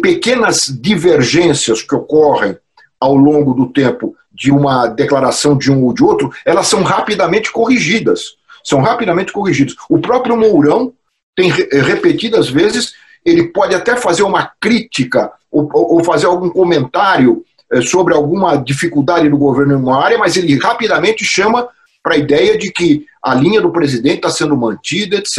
pequenas 0.00 0.66
divergências 0.66 1.82
que 1.82 1.94
ocorrem 1.94 2.56
ao 3.00 3.16
longo 3.16 3.54
do 3.54 3.66
tempo 3.72 4.14
de 4.38 4.52
uma 4.52 4.86
declaração 4.86 5.58
de 5.58 5.70
um 5.70 5.84
ou 5.84 5.92
de 5.92 6.04
outro, 6.04 6.32
elas 6.44 6.68
são 6.68 6.82
rapidamente 6.84 7.50
corrigidas. 7.50 8.36
São 8.62 8.80
rapidamente 8.80 9.32
corrigidas. 9.32 9.74
O 9.90 9.98
próprio 9.98 10.36
Mourão 10.36 10.92
tem 11.34 11.50
eh, 11.50 11.80
repetidas 11.82 12.48
vezes, 12.48 12.92
ele 13.24 13.48
pode 13.48 13.74
até 13.74 13.96
fazer 13.96 14.22
uma 14.22 14.52
crítica 14.60 15.32
ou, 15.50 15.68
ou 15.72 16.04
fazer 16.04 16.26
algum 16.26 16.48
comentário 16.48 17.44
eh, 17.72 17.80
sobre 17.80 18.14
alguma 18.14 18.56
dificuldade 18.56 19.28
do 19.28 19.36
governo 19.36 19.72
em 19.72 19.82
uma 19.82 20.02
área, 20.02 20.18
mas 20.18 20.36
ele 20.36 20.56
rapidamente 20.56 21.24
chama 21.24 21.68
para 22.02 22.14
a 22.14 22.18
ideia 22.18 22.56
de 22.56 22.70
que 22.70 23.06
a 23.22 23.34
linha 23.34 23.60
do 23.60 23.72
presidente 23.72 24.16
está 24.16 24.30
sendo 24.30 24.56
mantida, 24.56 25.16
etc. 25.16 25.38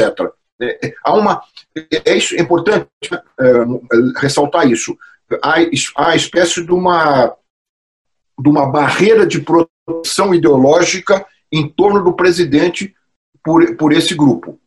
É, 0.62 0.88
é, 0.88 0.94
há 1.06 1.14
uma, 1.14 1.42
é, 2.06 2.18
isso, 2.18 2.36
é 2.36 2.42
importante 2.42 2.88
é, 3.12 3.20
ressaltar 4.18 4.70
isso. 4.70 4.98
Há, 5.42 5.56
há 5.96 6.16
espécie 6.16 6.66
de 6.66 6.72
uma, 6.72 7.34
de 8.40 8.50
uma 8.50 8.66
barreira 8.66 9.26
de 9.26 9.42
proteção 9.42 10.34
ideológica 10.34 11.26
em 11.52 11.68
torno 11.68 12.04
do 12.04 12.14
presidente 12.14 12.96
por, 13.44 13.76
por 13.76 13.92
esse 13.92 14.16
grupo. 14.16 14.60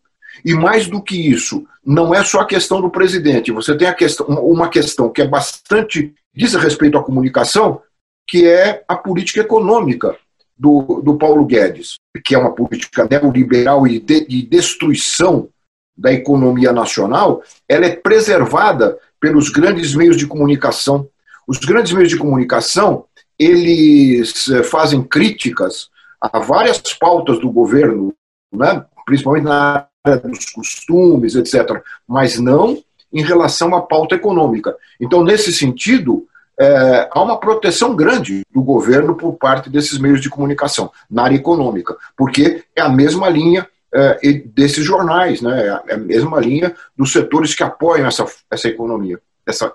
E 0.45 0.55
mais 0.55 0.87
do 0.87 1.02
que 1.02 1.17
isso, 1.17 1.64
não 1.85 2.14
é 2.14 2.25
só 2.25 2.41
a 2.41 2.47
questão 2.47 2.81
do 2.81 2.91
presidente, 2.91 3.52
você 3.52 3.76
tem 3.76 3.87
a 3.87 3.95
questão, 3.95 4.26
uma 4.26 4.69
questão 4.69 5.09
que 5.11 5.23
é 5.23 5.26
bastante 5.26 6.14
diz 6.35 6.55
respeito 6.55 6.97
à 6.97 7.02
comunicação, 7.02 7.83
que 8.26 8.47
é 8.47 8.83
a 8.88 8.97
política 8.97 9.41
econômica 9.41 10.17
do, 10.57 11.02
do 11.05 11.17
Paulo 11.17 11.45
Guedes, 11.45 11.97
que 12.25 12.35
é 12.35 12.38
uma 12.38 12.55
política 12.55 13.07
neoliberal 13.11 13.87
e 13.87 13.99
de, 13.99 14.26
de 14.26 14.43
destruição 14.43 15.49
da 15.97 16.12
economia 16.12 16.73
nacional, 16.73 17.42
ela 17.68 17.85
é 17.85 17.94
preservada 17.94 18.99
pelos 19.20 19.51
grandes 19.51 19.94
meios 19.94 20.16
de 20.16 20.27
comunicação. 20.27 21.07
Os 21.47 21.59
grandes 21.59 21.92
meios 21.92 22.09
de 22.09 22.16
comunicação, 22.16 23.05
eles 23.38 24.49
eh, 24.49 24.62
fazem 24.62 25.03
críticas 25.03 25.88
a 26.21 26.38
várias 26.38 26.81
pautas 26.99 27.40
do 27.40 27.51
governo, 27.51 28.14
né? 28.53 28.85
principalmente 29.05 29.45
na 29.45 29.87
dos 30.25 30.47
costumes, 30.47 31.37
etc., 31.37 31.81
mas 32.09 32.38
não 32.38 32.83
em 33.12 33.23
relação 33.23 33.75
à 33.75 33.83
pauta 33.83 34.14
econômica. 34.14 34.75
Então, 35.01 35.23
nesse 35.23 35.53
sentido, 35.53 36.27
é, 36.59 37.09
há 37.11 37.23
uma 37.23 37.38
proteção 37.38 37.95
grande 37.95 38.42
do 38.53 38.62
governo 38.62 39.14
por 39.14 39.35
parte 39.35 39.71
desses 39.71 39.99
meios 39.99 40.21
de 40.21 40.31
comunicação, 40.31 40.90
na 41.11 41.25
área 41.25 41.37
econômica, 41.37 41.97
porque 42.16 42.64
é 42.75 42.81
a 42.81 42.88
mesma 42.88 43.29
linha 43.29 43.68
é, 43.95 44.33
desses 44.47 44.85
jornais, 44.85 45.42
né, 45.42 45.83
é 45.87 45.95
a 45.95 45.99
mesma 45.99 46.40
linha 46.40 46.75
dos 46.97 47.12
setores 47.12 47.55
que 47.55 47.62
apoiam 47.62 48.07
essa, 48.07 48.27
essa 48.51 48.68
economia, 48.68 49.21
essa 49.47 49.73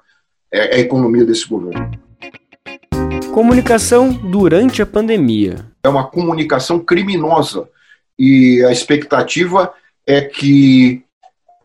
é, 0.52 0.76
é 0.76 0.76
a 0.78 0.80
economia 0.80 1.26
desse 1.26 1.48
governo. 1.48 1.92
Comunicação 3.34 4.12
durante 4.12 4.82
a 4.82 4.86
pandemia. 4.86 5.66
É 5.84 5.90
uma 5.90 6.08
comunicação 6.08 6.80
criminosa 6.80 7.70
e 8.18 8.64
a 8.66 8.72
expectativa 8.72 9.74
é 10.06 10.22
que, 10.22 11.04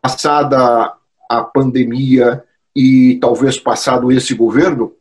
passada 0.00 0.92
a 1.31 1.42
pandemia 1.42 2.44
e 2.76 3.18
talvez 3.20 3.59
passado 3.59 4.12
esse 4.12 4.35
governo, 4.35 4.92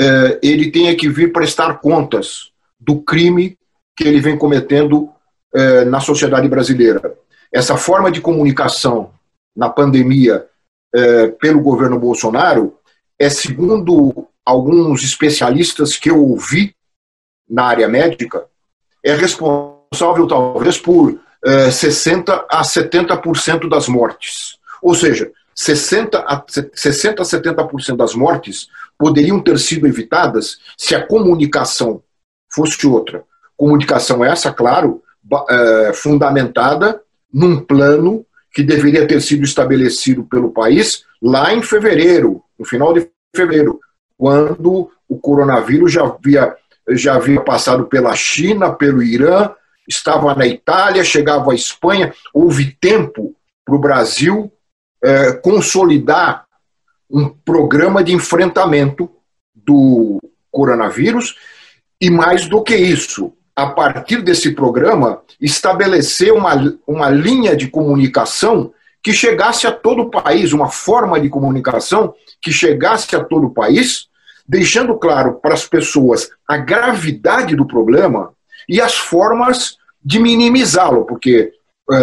é, 0.00 0.38
ele 0.42 0.70
tenha 0.70 0.94
que 0.96 1.08
vir 1.08 1.32
prestar 1.32 1.74
contas 1.74 2.50
do 2.80 3.00
crime 3.00 3.58
que 3.96 4.04
ele 4.04 4.20
vem 4.20 4.36
cometendo 4.36 5.10
é, 5.54 5.84
na 5.84 6.00
sociedade 6.00 6.48
brasileira. 6.48 7.16
Essa 7.52 7.76
forma 7.76 8.10
de 8.10 8.20
comunicação 8.20 9.10
na 9.54 9.68
pandemia 9.68 10.46
é, 10.94 11.28
pelo 11.28 11.60
governo 11.60 11.98
Bolsonaro 11.98 12.76
é, 13.18 13.28
segundo 13.28 14.26
alguns 14.44 15.02
especialistas 15.02 15.96
que 15.96 16.10
eu 16.10 16.22
ouvi 16.22 16.74
na 17.48 17.64
área 17.64 17.88
médica, 17.88 18.44
é 19.02 19.14
responsável 19.14 20.26
talvez 20.26 20.78
por 20.78 21.18
60% 21.44 22.28
eh, 22.28 22.46
a 22.50 22.62
70% 22.62 23.68
das 23.68 23.88
mortes. 23.88 24.58
Ou 24.82 24.94
seja, 24.94 25.30
60 25.54 26.18
a, 26.18 26.44
60 26.74 27.22
a 27.22 27.24
70% 27.24 27.96
das 27.96 28.14
mortes 28.14 28.68
poderiam 28.98 29.40
ter 29.40 29.58
sido 29.58 29.86
evitadas 29.86 30.58
se 30.76 30.94
a 30.94 31.06
comunicação 31.06 32.02
fosse 32.52 32.86
outra. 32.86 33.24
Comunicação 33.56 34.24
essa, 34.24 34.52
claro, 34.52 35.02
é, 35.48 35.92
fundamentada 35.94 37.00
num 37.32 37.60
plano 37.60 38.24
que 38.52 38.62
deveria 38.62 39.06
ter 39.06 39.20
sido 39.20 39.44
estabelecido 39.44 40.24
pelo 40.24 40.50
país 40.50 41.04
lá 41.20 41.52
em 41.52 41.62
fevereiro, 41.62 42.42
no 42.58 42.64
final 42.64 42.92
de 42.92 43.08
fevereiro, 43.34 43.80
quando 44.16 44.90
o 45.08 45.18
coronavírus 45.18 45.92
já 45.92 46.02
havia, 46.04 46.54
já 46.90 47.14
havia 47.14 47.40
passado 47.40 47.86
pela 47.86 48.14
China, 48.14 48.72
pelo 48.72 49.02
Irã, 49.02 49.50
estava 49.88 50.34
na 50.34 50.46
Itália, 50.46 51.04
chegava 51.04 51.52
à 51.52 51.54
Espanha. 51.54 52.12
Houve 52.32 52.76
tempo 52.80 53.34
para 53.64 53.74
o 53.74 53.78
Brasil 53.78 54.52
é, 55.02 55.32
consolidar 55.32 56.46
um 57.10 57.28
programa 57.28 58.02
de 58.02 58.12
enfrentamento 58.12 59.10
do 59.54 60.20
coronavírus 60.50 61.36
e, 62.00 62.10
mais 62.10 62.48
do 62.48 62.62
que 62.62 62.74
isso, 62.74 63.32
a 63.54 63.66
partir 63.66 64.22
desse 64.22 64.52
programa, 64.52 65.22
estabelecer 65.40 66.32
uma, 66.32 66.76
uma 66.86 67.10
linha 67.10 67.56
de 67.56 67.68
comunicação 67.68 68.72
que 69.04 69.12
chegasse 69.12 69.66
a 69.66 69.70
todo 69.70 70.04
o 70.04 70.10
país, 70.10 70.54
uma 70.54 70.70
forma 70.70 71.20
de 71.20 71.28
comunicação 71.28 72.14
que 72.40 72.50
chegasse 72.50 73.14
a 73.14 73.22
todo 73.22 73.48
o 73.48 73.50
país, 73.50 74.08
deixando 74.48 74.96
claro 74.96 75.34
para 75.34 75.52
as 75.52 75.66
pessoas 75.66 76.30
a 76.48 76.56
gravidade 76.56 77.54
do 77.54 77.66
problema 77.66 78.32
e 78.66 78.80
as 78.80 78.94
formas 78.96 79.76
de 80.02 80.18
minimizá-lo, 80.18 81.04
porque 81.04 81.52
é, 81.92 81.96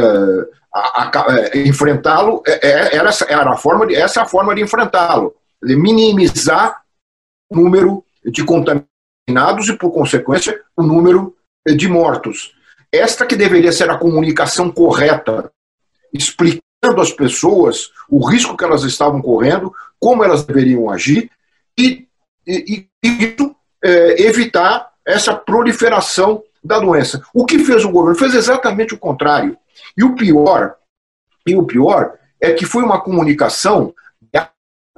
é, 1.56 1.68
enfrentá-lo 1.68 2.44
é, 2.46 2.68
é, 2.68 2.96
era, 2.96 3.10
era 3.28 3.52
a 3.52 3.58
forma 3.58 3.88
de, 3.88 3.96
essa 3.96 4.20
é 4.20 4.24
a 4.24 4.28
forma 4.28 4.54
de 4.54 4.62
enfrentá-lo, 4.62 5.34
minimizar 5.60 6.84
o 7.50 7.56
número 7.56 8.06
de 8.24 8.46
contaminados 8.46 9.70
e, 9.70 9.76
por 9.76 9.92
consequência, 9.92 10.62
o 10.78 10.84
número 10.84 11.36
de 11.66 11.88
mortos. 11.88 12.54
Esta 12.92 13.26
que 13.26 13.36
deveria 13.36 13.72
ser 13.72 13.90
a 13.90 13.98
comunicação 13.98 14.70
correta, 14.72 15.52
explicando 16.14 16.71
às 16.84 17.12
pessoas 17.12 17.92
o 18.10 18.26
risco 18.28 18.58
que 18.58 18.64
elas 18.64 18.84
estavam 18.84 19.22
correndo, 19.22 19.74
como 20.00 20.24
elas 20.24 20.44
deveriam 20.44 20.90
agir 20.90 21.30
e, 21.78 22.08
e, 22.48 22.88
e 23.04 23.56
é, 23.84 24.24
evitar 24.24 24.92
essa 25.06 25.34
proliferação 25.34 26.44
da 26.64 26.80
doença. 26.80 27.24
O 27.34 27.46
que 27.46 27.60
fez 27.60 27.86
o 27.86 27.92
governo? 27.92 28.18
Fez 28.18 28.34
exatamente 28.34 28.94
o 28.94 28.98
contrário. 28.98 29.58
E 29.98 30.04
o 30.04 30.16
pior, 30.16 30.76
e 31.46 31.56
o 31.56 31.64
pior 31.64 32.14
é 32.40 32.54
que 32.54 32.66
foi 32.66 32.84
uma 32.84 33.02
comunicação 33.02 33.94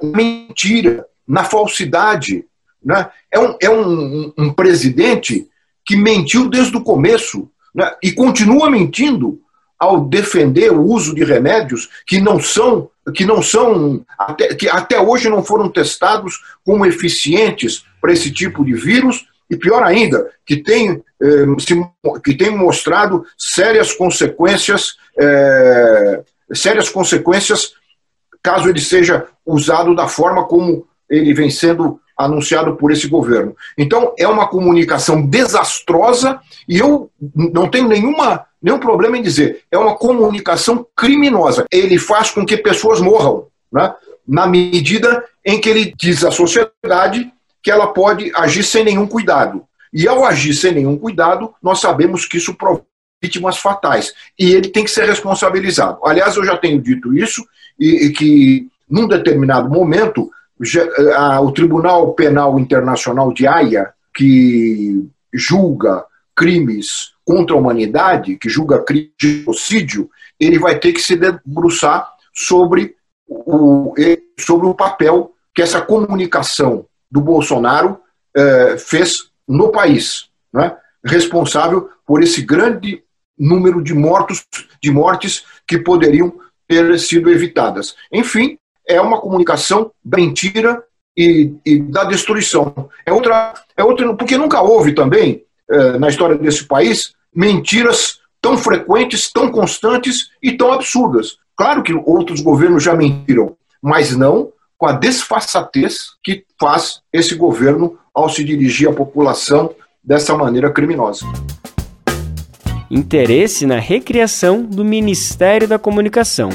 mentira, 0.02 1.06
na 1.26 1.44
falsidade. 1.44 2.44
Né? 2.82 3.10
É, 3.30 3.38
um, 3.38 3.56
é 3.60 3.70
um, 3.70 4.32
um 4.36 4.52
presidente 4.52 5.48
que 5.86 5.96
mentiu 5.96 6.48
desde 6.48 6.76
o 6.76 6.82
começo 6.82 7.50
né, 7.74 7.94
e 8.02 8.12
continua 8.12 8.70
mentindo 8.70 9.40
ao 9.78 10.04
defender 10.06 10.72
o 10.72 10.82
uso 10.82 11.14
de 11.14 11.24
remédios 11.24 11.88
que 12.06 12.20
não 12.20 12.40
são 12.40 12.90
que 13.14 13.24
não 13.24 13.42
são 13.42 14.02
até, 14.18 14.54
que 14.54 14.66
até 14.66 14.98
hoje 14.98 15.28
não 15.28 15.44
foram 15.44 15.68
testados 15.68 16.42
como 16.64 16.86
eficientes 16.86 17.84
para 18.00 18.12
esse 18.12 18.30
tipo 18.30 18.64
de 18.64 18.72
vírus 18.72 19.26
e 19.50 19.56
pior 19.56 19.82
ainda 19.82 20.30
que 20.46 20.56
tem 20.56 21.02
eh, 21.22 21.46
se, 21.58 21.74
que 22.24 22.34
tem 22.34 22.50
mostrado 22.50 23.26
sérias 23.36 23.92
consequências 23.92 24.96
eh, 25.18 26.22
sérias 26.54 26.88
consequências 26.88 27.74
caso 28.42 28.68
ele 28.68 28.80
seja 28.80 29.26
usado 29.44 29.94
da 29.94 30.08
forma 30.08 30.44
como 30.44 30.86
ele 31.10 31.34
vem 31.34 31.50
sendo 31.50 32.00
anunciado 32.16 32.76
por 32.76 32.92
esse 32.92 33.08
governo. 33.08 33.56
Então, 33.76 34.14
é 34.18 34.26
uma 34.26 34.48
comunicação 34.48 35.22
desastrosa 35.22 36.40
e 36.68 36.78
eu 36.78 37.10
não 37.34 37.68
tenho 37.68 37.88
nenhuma, 37.88 38.46
nenhum 38.62 38.78
problema 38.78 39.18
em 39.18 39.22
dizer, 39.22 39.62
é 39.70 39.78
uma 39.78 39.94
comunicação 39.96 40.86
criminosa. 40.96 41.66
Ele 41.70 41.98
faz 41.98 42.30
com 42.30 42.44
que 42.44 42.56
pessoas 42.56 43.00
morram, 43.00 43.46
né? 43.72 43.92
na 44.26 44.46
medida 44.46 45.24
em 45.44 45.60
que 45.60 45.68
ele 45.68 45.94
diz 45.96 46.24
à 46.24 46.30
sociedade 46.30 47.32
que 47.62 47.70
ela 47.70 47.88
pode 47.88 48.30
agir 48.34 48.62
sem 48.62 48.84
nenhum 48.84 49.06
cuidado. 49.06 49.64
E 49.92 50.08
ao 50.08 50.24
agir 50.24 50.54
sem 50.54 50.72
nenhum 50.72 50.98
cuidado, 50.98 51.54
nós 51.62 51.80
sabemos 51.80 52.26
que 52.26 52.36
isso 52.36 52.54
provoca 52.54 52.86
vítimas 53.22 53.58
fatais. 53.58 54.12
E 54.38 54.52
ele 54.52 54.68
tem 54.68 54.84
que 54.84 54.90
ser 54.90 55.06
responsabilizado. 55.06 55.98
Aliás, 56.04 56.36
eu 56.36 56.44
já 56.44 56.56
tenho 56.56 56.80
dito 56.80 57.16
isso, 57.16 57.46
e, 57.78 58.06
e 58.06 58.12
que 58.12 58.68
num 58.88 59.08
determinado 59.08 59.70
momento 59.70 60.30
o 61.40 61.52
Tribunal 61.52 62.14
Penal 62.14 62.58
Internacional 62.58 63.32
de 63.32 63.46
Haia, 63.46 63.92
que 64.14 65.06
julga 65.32 66.04
crimes 66.34 67.12
contra 67.24 67.56
a 67.56 67.58
humanidade, 67.58 68.36
que 68.36 68.48
julga 68.48 68.84
crime 68.84 69.12
de 69.18 69.38
genocídio, 69.38 70.10
ele 70.38 70.58
vai 70.58 70.78
ter 70.78 70.92
que 70.92 71.00
se 71.00 71.16
debruçar 71.16 72.08
sobre 72.32 72.94
o, 73.26 73.94
sobre 74.38 74.66
o 74.66 74.74
papel 74.74 75.32
que 75.54 75.62
essa 75.62 75.80
comunicação 75.80 76.86
do 77.10 77.20
Bolsonaro 77.20 78.00
eh, 78.36 78.76
fez 78.76 79.30
no 79.46 79.70
país, 79.70 80.28
né? 80.52 80.76
responsável 81.04 81.88
por 82.04 82.22
esse 82.22 82.42
grande 82.42 83.02
número 83.38 83.82
de 83.82 83.94
mortos, 83.94 84.44
de 84.82 84.90
mortes 84.90 85.44
que 85.66 85.78
poderiam 85.78 86.32
ter 86.66 86.98
sido 86.98 87.30
evitadas. 87.30 87.94
Enfim, 88.12 88.58
é 88.88 89.00
uma 89.00 89.20
comunicação 89.20 89.90
da 90.04 90.18
mentira 90.18 90.82
e, 91.16 91.54
e, 91.64 91.78
da 91.80 92.04
destruição. 92.04 92.88
É 93.06 93.12
outra, 93.12 93.54
é 93.76 93.84
outra, 93.84 94.14
porque 94.14 94.36
nunca 94.36 94.60
houve 94.60 94.92
também 94.92 95.42
é, 95.70 95.98
na 95.98 96.08
história 96.08 96.36
desse 96.36 96.64
país 96.64 97.14
mentiras 97.34 98.18
tão 98.40 98.58
frequentes, 98.58 99.32
tão 99.32 99.50
constantes 99.50 100.28
e 100.42 100.52
tão 100.52 100.72
absurdas. 100.72 101.36
Claro 101.56 101.82
que 101.82 101.94
outros 101.94 102.40
governos 102.40 102.82
já 102.82 102.94
mentiram, 102.94 103.56
mas 103.82 104.14
não 104.16 104.52
com 104.76 104.86
a 104.86 104.92
desfaçatez 104.92 106.10
que 106.22 106.44
faz 106.60 107.00
esse 107.12 107.34
governo 107.34 107.96
ao 108.12 108.28
se 108.28 108.44
dirigir 108.44 108.88
à 108.88 108.92
população 108.92 109.74
dessa 110.02 110.36
maneira 110.36 110.70
criminosa. 110.70 111.24
Interesse 112.90 113.66
na 113.66 113.78
recriação 113.78 114.62
do 114.62 114.84
Ministério 114.84 115.66
da 115.66 115.78
Comunicação 115.78 116.50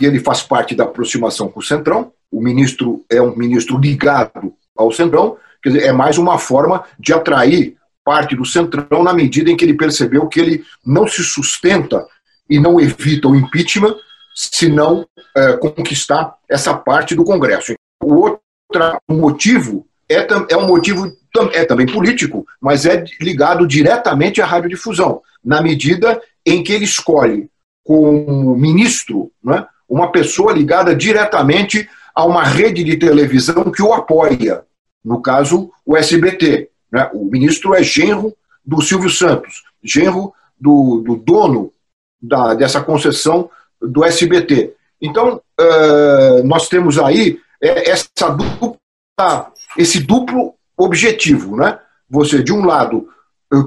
e 0.00 0.06
ele 0.06 0.20
faz 0.20 0.42
parte 0.42 0.74
da 0.74 0.84
aproximação 0.84 1.48
com 1.48 1.60
o 1.60 1.62
Centrão. 1.62 2.12
O 2.30 2.40
ministro 2.40 3.04
é 3.10 3.20
um 3.22 3.36
ministro 3.36 3.78
ligado 3.78 4.52
ao 4.76 4.90
Centrão, 4.90 5.36
quer 5.62 5.70
dizer, 5.70 5.84
é 5.84 5.92
mais 5.92 6.18
uma 6.18 6.38
forma 6.38 6.84
de 6.98 7.12
atrair 7.12 7.76
parte 8.04 8.36
do 8.36 8.44
Centrão 8.44 9.02
na 9.02 9.12
medida 9.12 9.50
em 9.50 9.56
que 9.56 9.64
ele 9.64 9.74
percebeu 9.74 10.26
que 10.26 10.40
ele 10.40 10.64
não 10.84 11.06
se 11.06 11.22
sustenta 11.22 12.06
e 12.50 12.58
não 12.58 12.80
evita 12.80 13.28
o 13.28 13.36
impeachment 13.36 13.96
se 14.34 14.68
não 14.68 15.06
é, 15.36 15.56
conquistar 15.56 16.34
essa 16.48 16.74
parte 16.74 17.14
do 17.14 17.24
Congresso. 17.24 17.74
O 18.02 18.14
outro 18.14 18.42
motivo 19.08 19.86
é, 20.08 20.26
é 20.50 20.56
um 20.56 20.66
motivo 20.66 21.10
é 21.52 21.64
também 21.64 21.86
político, 21.86 22.46
mas 22.60 22.86
é 22.86 23.04
ligado 23.20 23.66
diretamente 23.66 24.40
à 24.40 24.46
radiodifusão, 24.46 25.20
na 25.44 25.60
medida 25.60 26.20
em 26.46 26.62
que 26.62 26.72
ele 26.72 26.84
escolhe 26.84 27.48
como 27.82 28.56
ministro 28.56 29.32
né, 29.42 29.66
uma 29.88 30.10
pessoa 30.10 30.52
ligada 30.52 30.94
diretamente 30.94 31.88
a 32.14 32.24
uma 32.24 32.44
rede 32.44 32.84
de 32.84 32.96
televisão 32.96 33.70
que 33.70 33.82
o 33.82 33.92
apoia, 33.92 34.64
no 35.04 35.20
caso, 35.20 35.70
o 35.84 35.96
SBT. 35.96 36.70
Né? 36.90 37.10
O 37.12 37.24
ministro 37.24 37.74
é 37.74 37.82
genro 37.82 38.34
do 38.64 38.80
Silvio 38.80 39.10
Santos, 39.10 39.64
genro 39.82 40.32
do, 40.58 41.02
do 41.04 41.16
dono 41.16 41.72
da, 42.20 42.54
dessa 42.54 42.80
concessão 42.80 43.50
do 43.80 44.04
SBT. 44.04 44.74
Então, 45.00 45.40
uh, 45.60 46.44
nós 46.44 46.68
temos 46.68 46.98
aí 46.98 47.38
é, 47.60 47.90
essa 47.90 48.30
dupla, 48.30 49.52
esse 49.76 50.00
duplo 50.00 50.54
objetivo. 50.76 51.56
Né? 51.56 51.78
Você, 52.08 52.42
de 52.42 52.52
um 52.52 52.64
lado, 52.64 53.08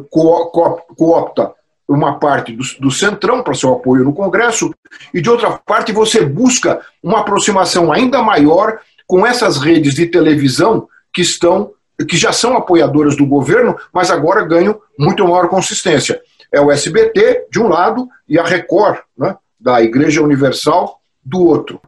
coopta 0.09 1.53
uma 1.87 2.19
parte 2.19 2.51
do, 2.51 2.63
do 2.79 2.91
centrão 2.91 3.41
para 3.41 3.53
seu 3.53 3.71
apoio 3.71 4.03
no 4.03 4.13
Congresso, 4.13 4.73
e 5.13 5.21
de 5.21 5.29
outra 5.29 5.51
parte 5.51 5.91
você 5.91 6.25
busca 6.25 6.81
uma 7.01 7.21
aproximação 7.21 7.91
ainda 7.91 8.21
maior 8.21 8.79
com 9.05 9.25
essas 9.25 9.57
redes 9.57 9.95
de 9.95 10.05
televisão 10.07 10.87
que 11.13 11.21
estão 11.21 11.71
que 12.07 12.15
já 12.15 12.31
são 12.31 12.55
apoiadoras 12.55 13.15
do 13.15 13.25
governo, 13.25 13.75
mas 13.91 14.11
agora 14.11 14.45
ganham 14.45 14.79
muito 14.99 15.23
maior 15.23 15.49
consistência. 15.49 16.21
É 16.51 16.61
o 16.61 16.71
SBT 16.71 17.47
de 17.49 17.59
um 17.59 17.67
lado 17.67 18.07
e 18.29 18.37
a 18.37 18.43
Record, 18.43 18.99
né, 19.17 19.35
da 19.59 19.81
Igreja 19.81 20.21
Universal, 20.21 21.01
do 21.23 21.39
outro. 21.39 21.81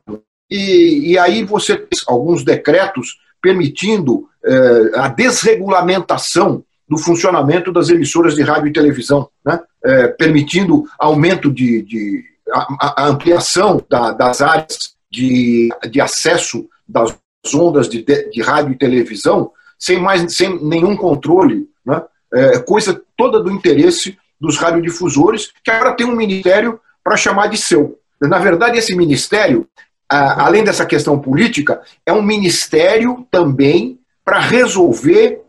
E, 0.49 1.11
e 1.11 1.17
aí 1.19 1.43
você 1.43 1.77
tem 1.77 1.99
alguns 2.07 2.43
decretos 2.43 3.19
permitindo 3.39 4.27
eh, 4.43 4.91
a 4.95 5.07
desregulamentação 5.09 6.63
do 6.89 6.97
funcionamento 6.97 7.71
das 7.71 7.89
emissoras 7.89 8.35
de 8.35 8.41
rádio 8.41 8.69
e 8.69 8.73
televisão, 8.73 9.29
né? 9.45 9.59
é, 9.85 10.07
permitindo 10.07 10.85
aumento 10.97 11.51
de, 11.51 11.83
de 11.83 12.23
a, 12.51 13.03
a 13.03 13.07
ampliação 13.07 13.83
da, 13.87 14.11
das 14.11 14.41
áreas 14.41 14.95
de, 15.11 15.69
de 15.89 16.01
acesso 16.01 16.67
das 16.87 17.15
ondas 17.53 17.87
de, 17.87 18.03
de, 18.03 18.41
rádio 18.41 18.73
e 18.73 18.77
televisão 18.77 19.51
sem 19.77 19.99
mais 19.99 20.35
sem 20.35 20.61
nenhum 20.63 20.97
controle, 20.97 21.69
né? 21.85 22.01
é, 22.33 22.59
coisa 22.59 22.99
toda 23.15 23.39
do 23.39 23.51
interesse 23.51 24.17
dos 24.41 24.57
radiodifusores 24.57 25.51
que 25.63 25.69
agora 25.69 25.95
tem 25.95 26.07
um 26.07 26.15
ministério 26.15 26.79
para 27.03 27.15
chamar 27.15 27.47
de 27.47 27.57
seu. 27.57 27.99
Na 28.21 28.39
verdade, 28.39 28.77
esse 28.77 28.95
ministério, 28.95 29.67
além 30.09 30.63
dessa 30.63 30.85
questão 30.85 31.17
política, 31.19 31.81
é 32.05 32.11
um 32.11 32.21
ministério 32.21 33.25
também 33.31 33.99
para 34.25 34.39
resolver 34.39 35.41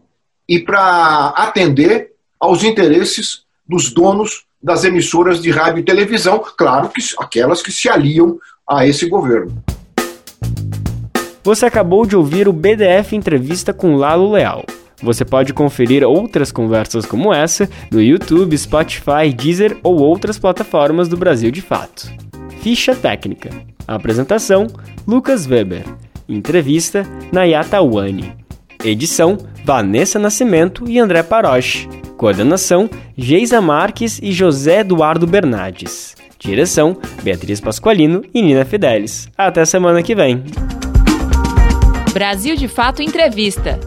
e 0.51 0.59
para 0.59 1.29
atender 1.37 2.11
aos 2.41 2.65
interesses 2.65 3.45
dos 3.69 3.93
donos 3.93 4.47
das 4.61 4.83
emissoras 4.83 5.41
de 5.41 5.49
rádio 5.49 5.79
e 5.79 5.85
televisão, 5.85 6.43
claro 6.59 6.89
que 6.89 7.01
aquelas 7.21 7.63
que 7.63 7.71
se 7.71 7.89
aliam 7.89 8.37
a 8.69 8.85
esse 8.85 9.09
governo. 9.09 9.63
Você 11.45 11.65
acabou 11.65 12.05
de 12.05 12.17
ouvir 12.17 12.49
o 12.49 12.53
BDF 12.53 13.15
Entrevista 13.15 13.73
com 13.73 13.95
Lalo 13.95 14.33
Leal. 14.33 14.65
Você 15.01 15.25
pode 15.25 15.55
conferir 15.55 16.03
outras 16.03 16.51
conversas 16.51 17.07
como 17.07 17.33
essa 17.33 17.71
no 17.91 18.03
YouTube, 18.03 18.59
Spotify, 18.59 19.33
Deezer 19.33 19.79
ou 19.85 20.01
outras 20.01 20.37
plataformas 20.37 21.09
do 21.09 21.17
Brasil 21.17 21.53
de 21.53 21.63
Fato. 21.63 22.11
Ficha 22.61 22.95
técnica. 22.95 23.51
apresentação: 23.87 24.67
Lucas 25.07 25.47
Weber. 25.47 25.85
Entrevista: 26.29 27.07
Nayata 27.33 27.81
Wani. 27.81 28.40
Edição: 28.85 29.37
Vanessa 29.65 30.19
Nascimento 30.19 30.89
e 30.89 30.99
André 30.99 31.23
Paroche. 31.23 31.89
Coordenação: 32.17 32.89
Geisa 33.17 33.61
Marques 33.61 34.19
e 34.23 34.33
José 34.33 34.81
Eduardo 34.81 35.27
Bernardes. 35.27 36.15
Direção: 36.39 36.97
Beatriz 37.23 37.61
Pasqualino 37.61 38.23
e 38.33 38.41
Nina 38.41 38.65
Fidelis. 38.65 39.29
Até 39.37 39.65
semana 39.65 40.03
que 40.03 40.15
vem. 40.15 40.43
Brasil 42.13 42.57
de 42.57 42.67
Fato 42.67 43.03
Entrevista. 43.03 43.79